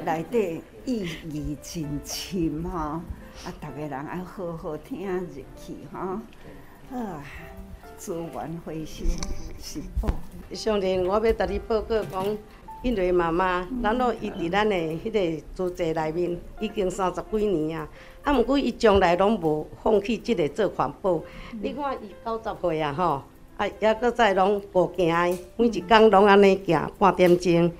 [0.05, 3.03] 内底意义真深吼，啊，
[3.61, 5.26] 逐个人爱好好听入
[5.57, 5.99] 去吼，
[6.95, 7.24] 啊，
[7.97, 9.05] 资源回收
[9.59, 10.11] 是宝。
[10.53, 12.39] 上天，我要甲你报告讲，
[12.82, 17.89] 因为妈妈，咱都伊伫咱的迄个组织内面已经三十几年啊。
[18.22, 21.14] 啊，毋过伊从来拢无放弃即个做环保。
[21.53, 23.22] 嗯、你看伊九十岁啊，吼，
[23.57, 27.73] 啊，抑搁再拢步行的，每一工拢安尼行半点钟，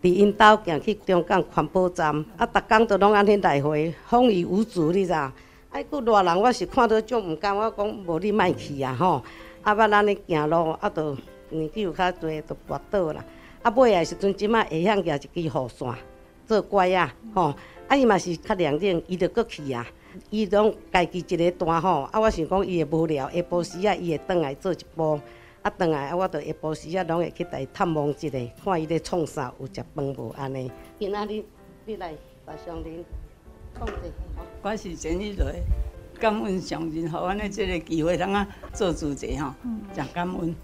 [0.00, 5.12] 伫因兜行去中港环保站，啊，逐工都拢安尼来回，风雨无阻，你知？
[5.12, 5.32] 啊，
[5.72, 9.20] 佫热人，我是看到足毋甘，我讲无你莫去啊，吼。
[9.62, 11.16] 啊，捌安尼行路，啊，着
[11.50, 13.24] 年纪有较济，着跋倒啦。
[13.62, 15.94] 啊，尾啊时阵，即马会晓举一支雨伞
[16.46, 17.52] 做乖啊，吼。
[17.88, 19.84] 啊，伊嘛是较凉冷，伊着阁去啊。
[20.30, 25.20] 伊拢家己一个单吼，啊，我想讲伊会无聊，下晡时啊，伊会转来做一步，
[25.62, 30.70] 啊，转来啊，我着下晡时啊，拢会去来探望一下，看伊咧创啥，有食饭无安尼。
[30.98, 31.44] 今仔日
[31.86, 33.04] 你来把上林
[33.76, 33.94] 创者，
[34.62, 35.54] 我是前一个
[36.18, 39.52] 感恩上人，互阮的即个机会，通啊做主席吼，
[39.94, 40.54] 诚感恩，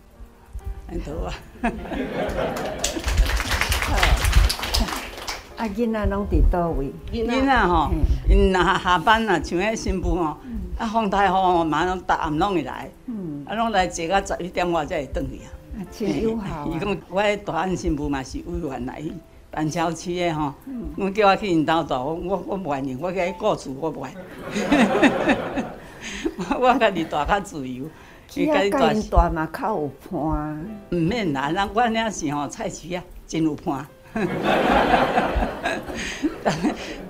[0.89, 1.35] 安好啊。
[5.65, 6.93] 啊，囡仔拢伫倒位？
[7.11, 7.91] 囡仔吼，
[8.29, 10.37] 因若下班啊，像迄新妇吼，
[10.77, 12.91] 啊，风太雨吼，马上逐暗拢会来，
[13.47, 15.49] 啊，拢来坐到十一点外才会转去啊。
[15.77, 16.69] 啊真友好。
[16.71, 19.03] 伊讲我迄大汉新妇嘛是委员来
[19.51, 20.53] 板桥区的吼，
[20.99, 24.15] 我叫我去因兜住，我我不愿意，我去顾厝我不爱。
[26.61, 27.87] 我家己住较自由。
[28.35, 30.67] 伊家己住嘛较有伴。
[30.91, 33.87] 毋免啦，咱我领是吼菜市啊，真有伴。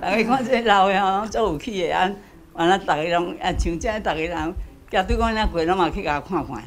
[0.00, 2.10] 大家看这老的吼，足有气的啊，
[2.54, 4.54] 完了，大家拢啊，像这，大家人，
[4.90, 6.62] 家对阮遐过，拢嘛去甲看看，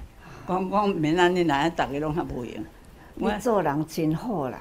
[0.48, 2.64] 讲讲免安尼来，大家拢较无用。
[3.20, 4.60] 我做人真好啦，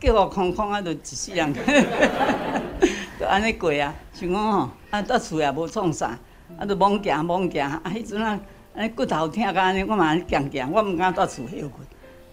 [0.00, 1.52] 叫我空空啊，就一世人，
[3.20, 3.92] 就安尼过啊。
[4.14, 6.18] 像讲吼，啊，到厝也无创啥，
[6.58, 8.40] 啊，就罔行罔行，啊，迄阵啊，
[8.74, 11.86] 安尼骨头疼甲安尼，我嘛安尼行行，我毋敢到厝休困，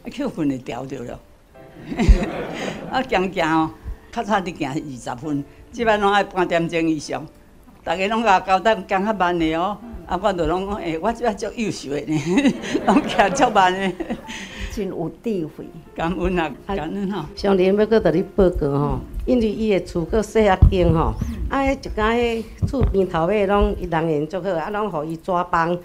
[0.06, 1.20] 啊，休困就调着了。
[2.92, 3.72] 啊，行行哦，
[4.12, 7.26] 较早伫行二十分，即摆拢爱半点钟以上。
[7.84, 12.22] 逐个拢甲交代行较慢的哦，啊，我着拢讲，诶，我即摆足优秀的呢，
[12.86, 13.92] 拢行足慢的。
[14.72, 17.26] 真有智慧，感恩啊，感恩吼。
[17.36, 21.14] 上林要搁甲你报告吼，因为伊的厝搁细啊间吼，
[21.50, 25.78] 啊，迄一间迄厝边头尾拢伊人缘足好，啊，拢互伊纸帮，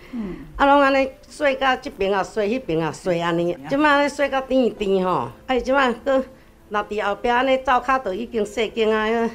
[0.56, 3.56] 啊，拢安尼细到即边啊，细迄边啊，细安尼。
[3.68, 6.24] 即摆咧细到甜甜吼，啊，伊即摆搁
[6.68, 9.30] 若伫后壁安尼灶骹都已经细间啊，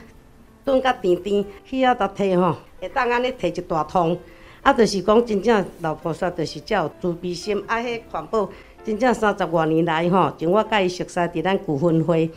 [0.64, 4.18] 炖甲甜甜，去啊搭摕吼，会当安尼摕一大桶，
[4.62, 8.50] 啊，就是讲真正老菩萨就是遮有慈悲心，啊，迄环保。
[8.84, 12.30] 真正三十多年来吼，从我甲伊熟识伫咱旧分会，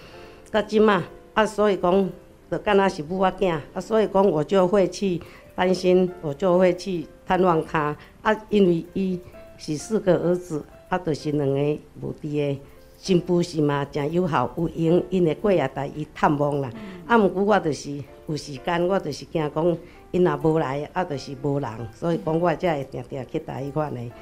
[0.51, 2.11] 到即马啊，所以讲
[2.51, 5.21] 就敢若是母仔囝，啊，所以讲我就会去
[5.55, 9.19] 担心，我就会去探望他，啊，因为伊
[9.57, 12.61] 是四个儿子，啊，就是两个无伫的，
[12.99, 16.71] 新妇是嘛诚友好，有闲因会过来带伊探望啦。
[17.07, 19.77] 啊，毋过我就是有时间，我就是惊讲
[20.11, 24.13] 因若无来，啊，就是无人，所以讲我才会定定去带伊看呢。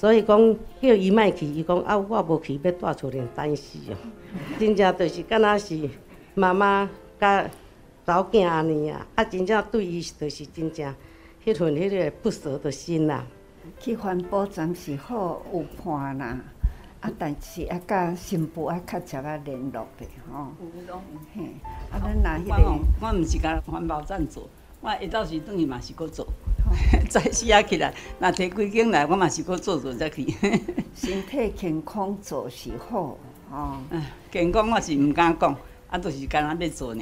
[0.00, 3.96] 所以讲叫伊莫去，伊讲啊，我无去要带厝连担死哦。
[4.58, 5.90] 真正就是敢若是
[6.34, 6.88] 妈妈
[7.20, 7.42] 甲
[8.06, 10.94] 头囝安尼啊，啊，真正对伊就是真正
[11.44, 13.26] 迄份迄个不舍的心啦。
[13.78, 16.40] 去环保站是好有伴啦，
[17.00, 20.46] 啊，但是啊，甲新妇啊较少啊联络的吼。
[20.62, 21.02] 有咯，
[21.34, 21.42] 嘿，
[21.92, 24.48] 啊，咱若迄个，我毋是甲环保站做，
[24.80, 26.26] 我下昼时转去嘛是搁做。
[27.10, 30.24] 早时啊起来，若摕几件来，我嘛是搁做做再去。
[30.94, 33.18] 身体健康做是好，
[33.50, 33.76] 哦。
[34.30, 35.54] 健康我是毋敢讲，
[35.88, 36.98] 啊，就是干那要做尔。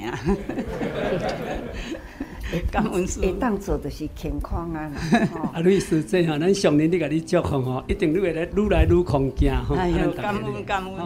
[2.73, 4.91] 感恩师，会当做就是健康啊。
[5.53, 9.77] 啊，吕师姐吼，咱上年你甲你祝福吼，一定你会来愈来愈强健吼。
[9.77, 10.97] 哎呦，感恩感恩。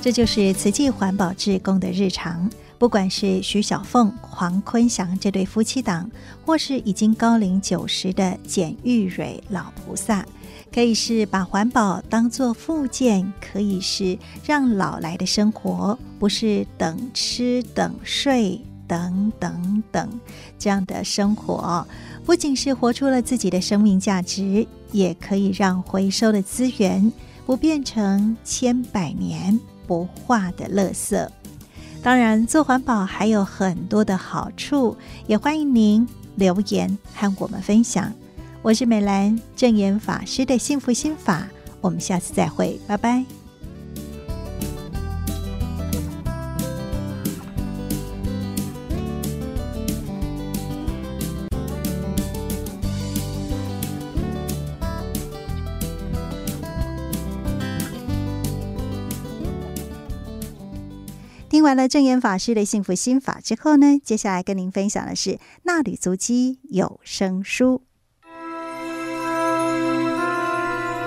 [0.00, 2.50] 这就是慈济环保志工的日常。
[2.78, 6.08] 不管是徐小凤、黄坤祥这对夫妻档，
[6.46, 10.24] 或是已经高龄九十的简玉蕊老菩萨，
[10.72, 20.08] 可以是把环保当做附件，可以是让老来的生活不是等吃等睡等等等
[20.56, 21.84] 这样的生活，
[22.24, 27.12] 不仅是活出了自己的生命价值，也可以让回收的资源
[27.44, 31.28] 不变成千百年不化的垃圾。
[32.02, 34.96] 当然，做环保还有很多的好处，
[35.26, 38.12] 也欢迎您留言和我们分享。
[38.62, 41.46] 我是美兰正言法师的幸福心法，
[41.80, 43.37] 我们下次再会，拜拜。
[61.68, 65.32] 完了正言法师的幸福心法之后呢，接下来跟您分享的是
[65.64, 67.82] 《纳履足迹有声书》。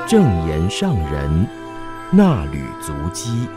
[0.07, 1.47] 正言上人
[2.12, 3.47] 纳履足迹，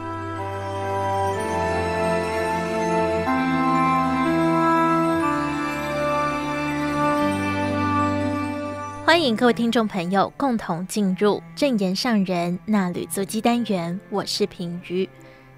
[9.05, 15.07] 欢迎各位听众朋友共同进入正言上人纳履足迹单元，我是平瑜。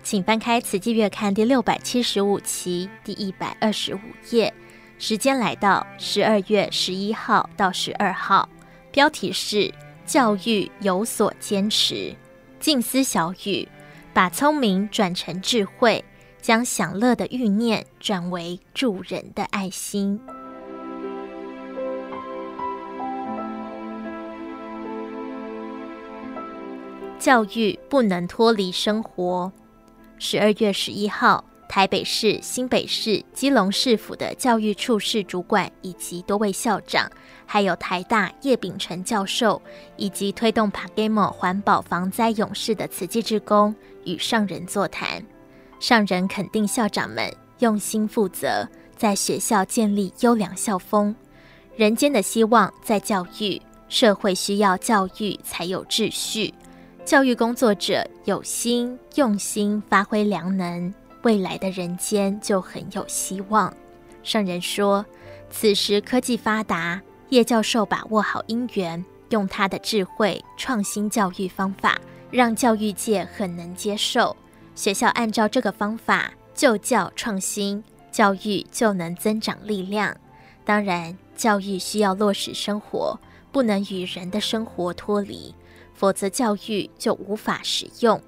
[0.06, 3.98] 请翻开《慈济月刊》第六百七十五期第一百二十五
[4.30, 4.54] 页，
[5.00, 8.48] 时间来到十二月十一号到十二号，
[8.92, 9.68] 标题是
[10.06, 12.14] “教育有所坚持”，
[12.60, 13.68] 静思小语，
[14.14, 16.04] 把聪明转成智慧，
[16.40, 20.20] 将享乐的欲念转为助人的爱心。
[27.18, 29.50] 教育不能脱离生活。
[30.18, 37.10] 十二月十一号，台北市、新北市、基隆市府的教育处室主管以及多位校长，
[37.44, 39.60] 还有台大叶秉成教授，
[39.96, 45.22] 以及推动 p a g a m o 环保防灾勇士的慈济志工与上人座谈。
[45.78, 51.14] 上人肯定校长们用心负责，在学校建立优良校风。
[51.76, 53.60] 人间的希望在教育，
[53.90, 56.54] 社会需要教育才有秩序。
[57.06, 60.92] 教育工作者有心用心，发挥良能，
[61.22, 63.72] 未来的人间就很有希望。
[64.24, 65.06] 上人说，
[65.48, 71.96] 此时科技发达，叶教授把握好因缘，用他的智慧创新教育方法，
[72.32, 74.36] 让教育界很能接受。
[74.74, 80.16] 学校按照这个方法就教创新，教育就能增长力量。
[80.64, 83.16] 当然，教育需要落实生活，
[83.52, 85.54] 不能与人的生活脱离。
[85.96, 88.20] 否则，教育就无法实用。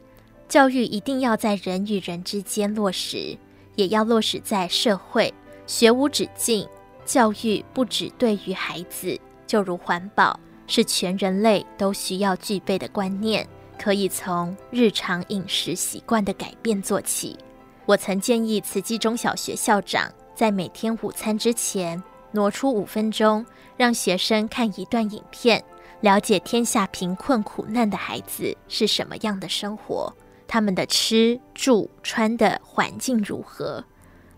[0.49, 3.37] 教育一定要在人与人之间落实，
[3.77, 5.33] 也要落实在社会。
[5.67, 6.67] 学无止境，
[7.05, 13.47] 教育不只对于孩子，就如环保是全人类都需要具备的观念，
[13.79, 17.37] 可以从日常饮食习惯的改变做起。
[17.85, 22.03] 我曾建议慈济中小学校长在每天午餐之前
[22.33, 23.45] 挪出五分钟，
[23.77, 25.63] 让学生看一段影片。
[26.01, 30.15] 了解天下贫困苦难的孩子是什么样的生活，
[30.47, 33.85] 他们的吃住穿的环境如何？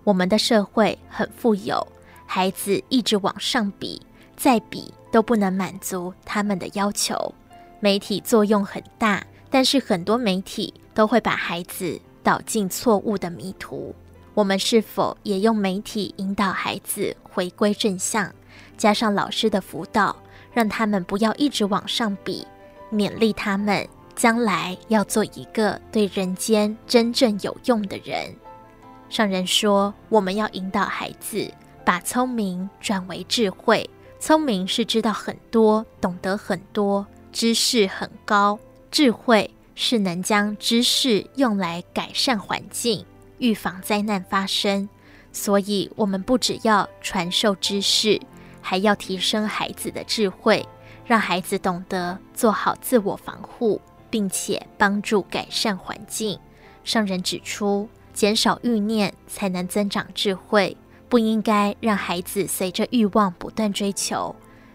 [0.05, 1.87] 我们的社会很富有，
[2.25, 4.01] 孩子一直往上比，
[4.37, 7.35] 再比都不能满足他们的要求。
[7.79, 13.95] 媒体作用很大，但是很多媒体都会把孩子导进错误的迷途。
[14.33, 18.35] 我们是否也用媒体引导孩子回归正向，
[18.79, 20.17] 加上老师的辅导？
[20.53, 22.47] 让他们不要一直往上比，
[22.93, 28.35] 勉励他们将来要做一个对人间真正有用的人。
[29.09, 31.53] 上人说，我们要引导孩子
[31.85, 33.89] 把聪明转为智慧。
[34.19, 38.59] 聪明是知道很多，懂得很多，知识很高；
[38.91, 43.05] 智慧是能将知识用来改善环境。
[43.39, 44.89] 预防灾难发生。
[45.33, 48.21] 所以，我们不只要传授知识，
[48.61, 50.67] 还要提升孩子的智慧，
[51.05, 56.39] 让孩子懂得做好自我防护，并且帮助改善环境。
[56.85, 60.77] 上人指出，减少欲念才能增长智慧，
[61.09, 64.35] 不应该让孩子随着欲望不断追求。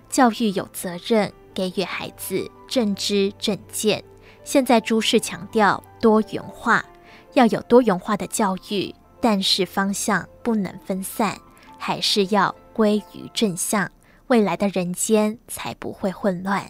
[0.10, 4.04] 教育有责任给予孩子正知正见。
[4.44, 6.86] 现在诸事强调多元化，
[7.34, 8.94] 要有多元化的教育。
[9.22, 11.36] 但是方向不能分散，
[11.80, 13.90] 还是要归于正向，
[14.28, 16.62] 未来的人间才不会混乱。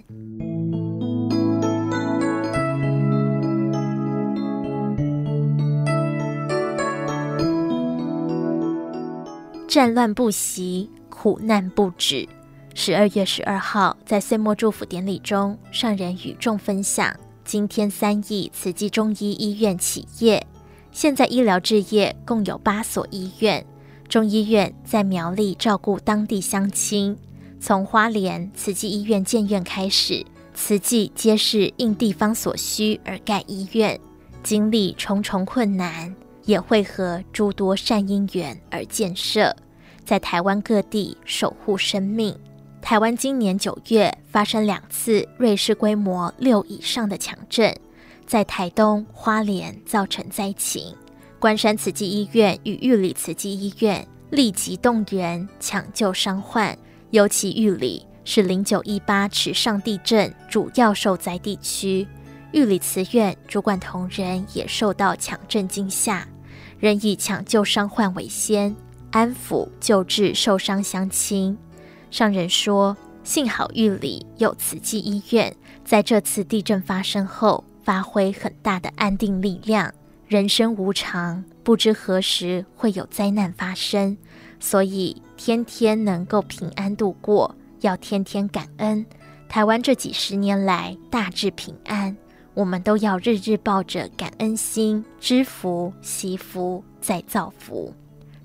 [9.67, 12.29] 战乱不息，苦难不止。
[12.75, 17.11] 十二月十二号，在岁末祝福典礼中，上人与众分享：
[17.43, 20.45] 今天三义慈济中医医院起业。
[20.91, 23.65] 现在医疗置业共有八所医院，
[24.07, 27.17] 中医院在苗栗照顾当地乡亲。
[27.59, 33.99] 从花莲慈济医院建院开始，慈济皆是应地方所需而盖医院，
[34.43, 39.55] 经历重重困难，也会合诸多善因缘而建设，
[40.03, 42.37] 在台湾各地守护生命。
[42.81, 47.75] 台湾今年九月发生两次瑞士规模六以上的强震。
[48.27, 50.95] 在台东花莲造成灾情，
[51.45, 56.75] 关山慈济医院与玉里慈济医院立即动员抢救伤患，
[57.11, 62.07] 尤其玉里是零九一八池上地震主要受灾地区，
[62.51, 66.27] 玉里慈院主管同仁也受到强震惊吓，
[66.79, 68.75] 仍以抢救伤患为先，
[69.11, 71.55] 安抚救治受伤乡亲。
[72.09, 77.63] 上人说，幸好玉里有慈济医院，在这次地震发生后。
[77.83, 79.93] 发挥很大的安定力量。
[80.27, 84.17] 人生无常，不知何时会有灾难发生，
[84.59, 89.05] 所以天天能够平安度过，要天天感恩。
[89.47, 92.17] 台湾这几十年来大致平安，
[92.55, 97.93] 我们都要日日抱着感恩心，知福、惜福、再造福。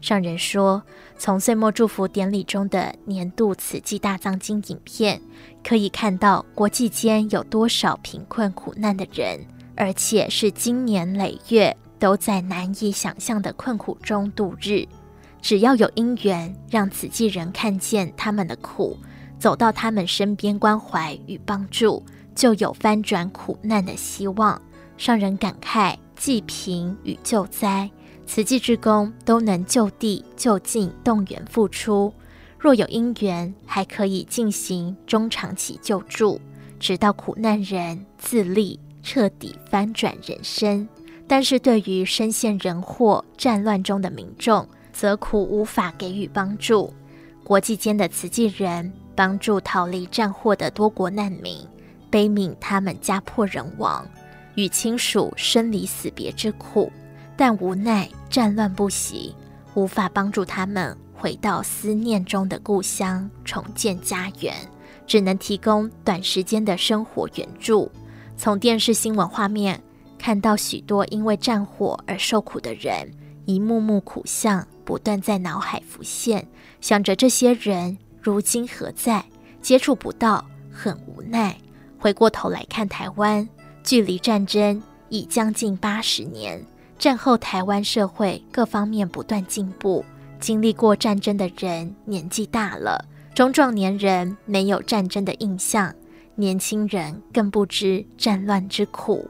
[0.03, 0.83] 上人说，
[1.17, 5.21] 从岁末祝福典礼中的年度慈济大藏经影片，
[5.65, 9.41] 可以看到国际间有多少贫困苦难的人，
[9.81, 14.87] 而且是经年累月都在难以想象的困苦中度日。
[15.41, 18.95] 只要有因缘，让慈济人看见他们的苦，
[19.39, 22.05] 走到他们身边关怀与帮助，
[22.35, 24.61] 就有翻转苦难的希望。
[24.99, 27.91] 让人感慨，济贫与救灾。
[28.27, 32.13] 慈济志工都能就地就近动员付出，
[32.59, 36.39] 若有因缘，还可以进行中长期救助，
[36.79, 40.89] 直到苦难人自立，彻底翻转人生。
[41.27, 46.93] 但是对于身陷人祸、战乱中的民众，则苦无法给予帮助。
[47.45, 51.57] 国际间的慈济人帮助逃离战祸的多国难民，
[52.11, 54.05] 悲悯他们家破人亡，
[54.57, 56.91] 与亲属生离死别之苦。
[57.37, 59.35] 但无奈战乱不息，
[59.75, 64.55] 无法帮助他们回到思念中的故乡，重建家园，
[65.07, 67.91] 只能提供短时间的生活援助。
[68.43, 69.79] 从电视新闻画面
[70.19, 73.13] 看到许多因为战火而受苦的人，
[73.45, 76.43] 一幕幕苦相不断在脑海浮现，
[76.81, 79.23] 想着这些人如今何在，
[79.61, 81.55] 接触不到，很无奈。
[81.99, 83.47] 回过头来看台湾，
[83.85, 86.65] 距离战争已将近八十年。
[86.99, 90.03] 战后台湾社会各方面不断进步，
[90.41, 95.95] 经历过战争的人年纪大了，中壮年人没有战争的印象，
[96.41, 99.29] 年轻人更不知战乱之苦。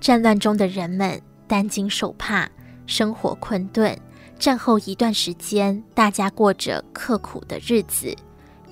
[0.00, 2.48] 战乱中的人们担惊受怕，
[2.86, 3.96] 生活困顿。
[4.38, 8.16] 战后一段时间，大家过着刻苦的日子。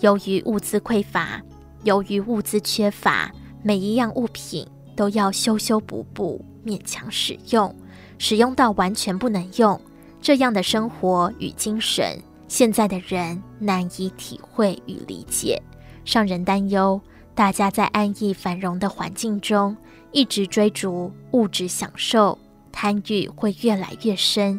[0.01, 1.43] 由于物资匮乏，
[1.83, 3.31] 由于物资缺乏，
[3.63, 7.75] 每一样物品都要修修补补，勉强使用。
[8.19, 9.79] 使用到完全不能用，
[10.23, 12.19] 这样的生活与精神，
[12.49, 15.61] 现在的人难以体会与理解。
[16.05, 17.01] 让人担忧，
[17.37, 19.77] 大家在安逸繁荣的环境中，
[20.11, 22.39] 一直追逐物质享受，
[22.73, 24.59] 贪欲会越来越深，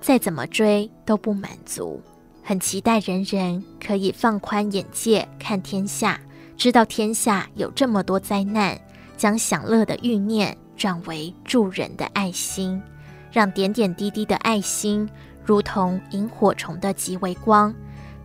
[0.00, 2.00] 再怎么追都不满足。
[2.42, 6.18] 很期待人人可以放宽眼界，看天下，
[6.56, 8.80] 知道天下有这么多灾难，
[9.18, 10.56] 将享乐的欲念。
[10.74, 12.82] 转为助人的爱心，
[13.32, 15.08] 让点点滴滴的爱心
[15.42, 17.74] 如同萤火虫的极微光。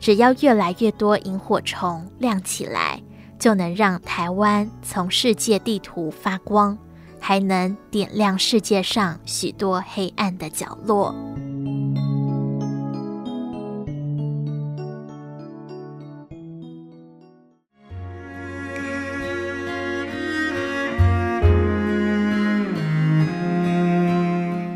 [0.01, 3.01] 只要越来越多萤火虫亮起来，
[3.41, 6.77] 就能让台湾从世界地图发光，
[7.19, 11.11] 还能点亮世界上许多黑暗的角落。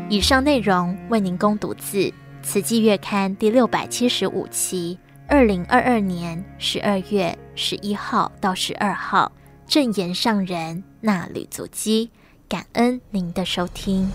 [0.08, 1.98] 以上内容为您供读自
[2.42, 4.98] 《慈济月刊》第六百七十五期。
[5.28, 9.30] 二零二二年十二月十一号到十二号，
[9.66, 12.10] 正言上人纳履足迹。
[12.48, 14.08] 感恩您的收听。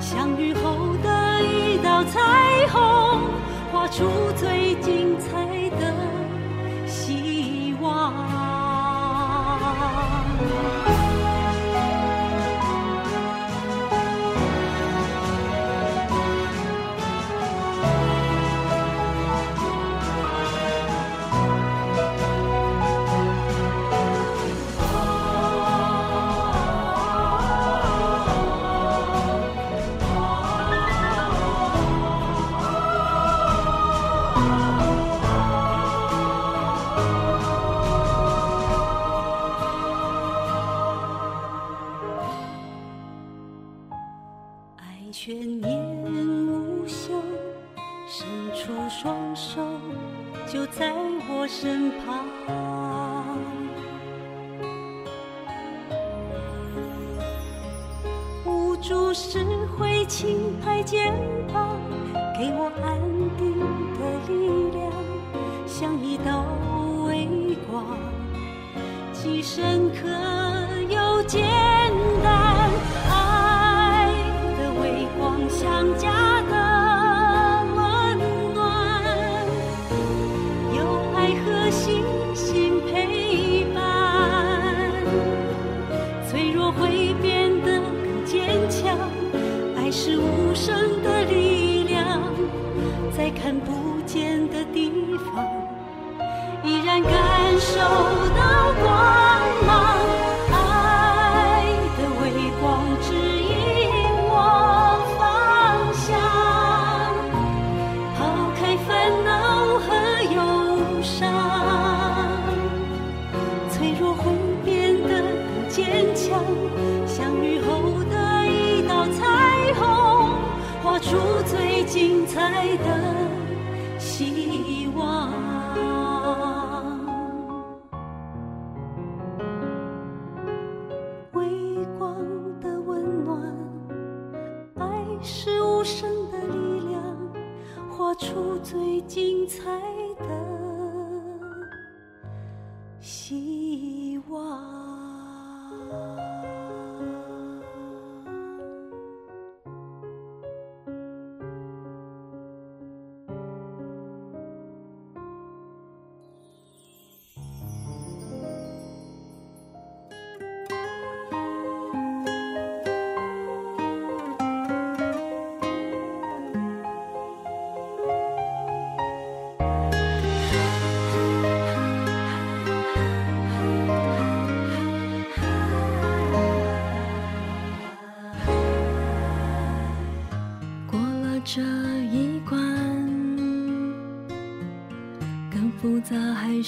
[0.00, 2.20] 相遇后的一道彩
[2.68, 3.20] 虹
[3.72, 4.04] 画出
[4.36, 5.53] 最精彩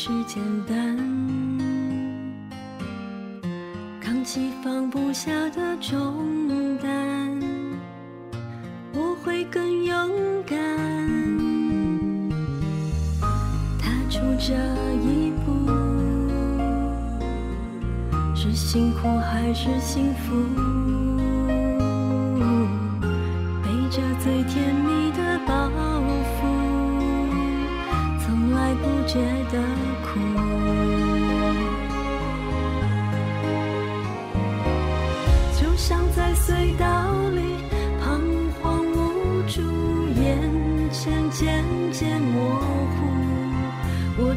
[0.08, 0.96] 是简单
[4.00, 6.88] 扛起放不下的重担。
[8.94, 10.56] 我会更勇敢。
[13.80, 14.54] 踏出这
[15.02, 15.72] 一步
[18.32, 20.65] 是辛苦还是幸福？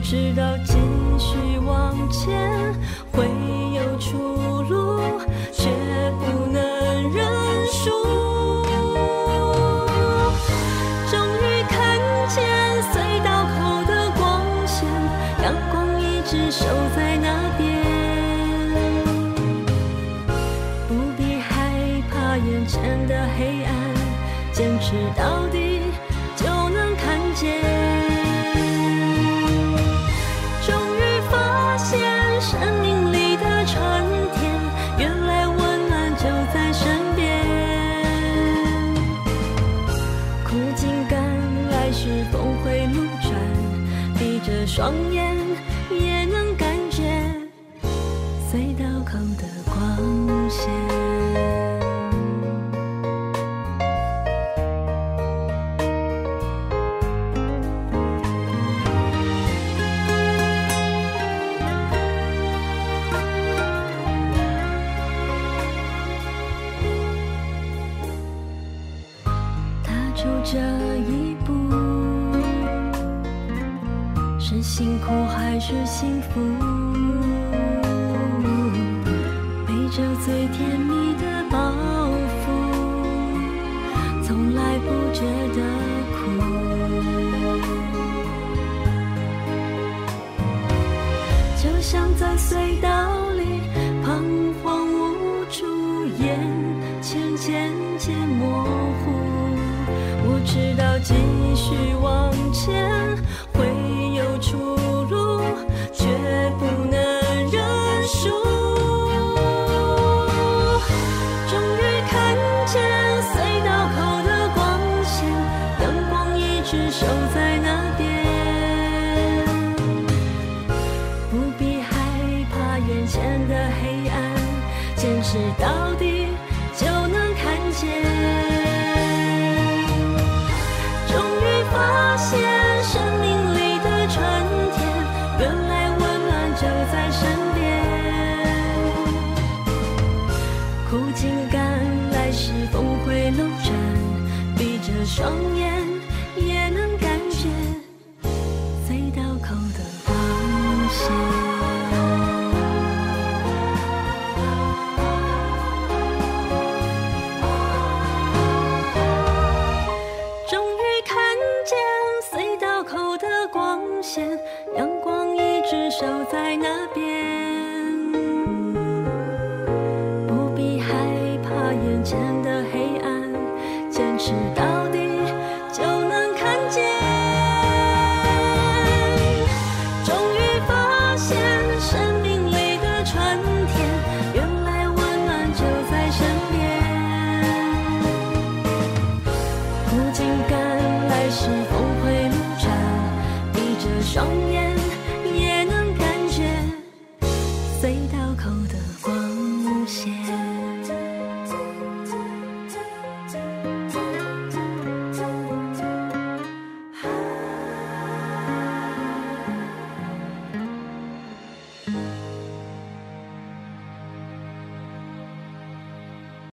[0.01, 0.73] 直到继
[1.17, 2.73] 续往前
[3.11, 3.25] 会
[3.75, 4.48] 有出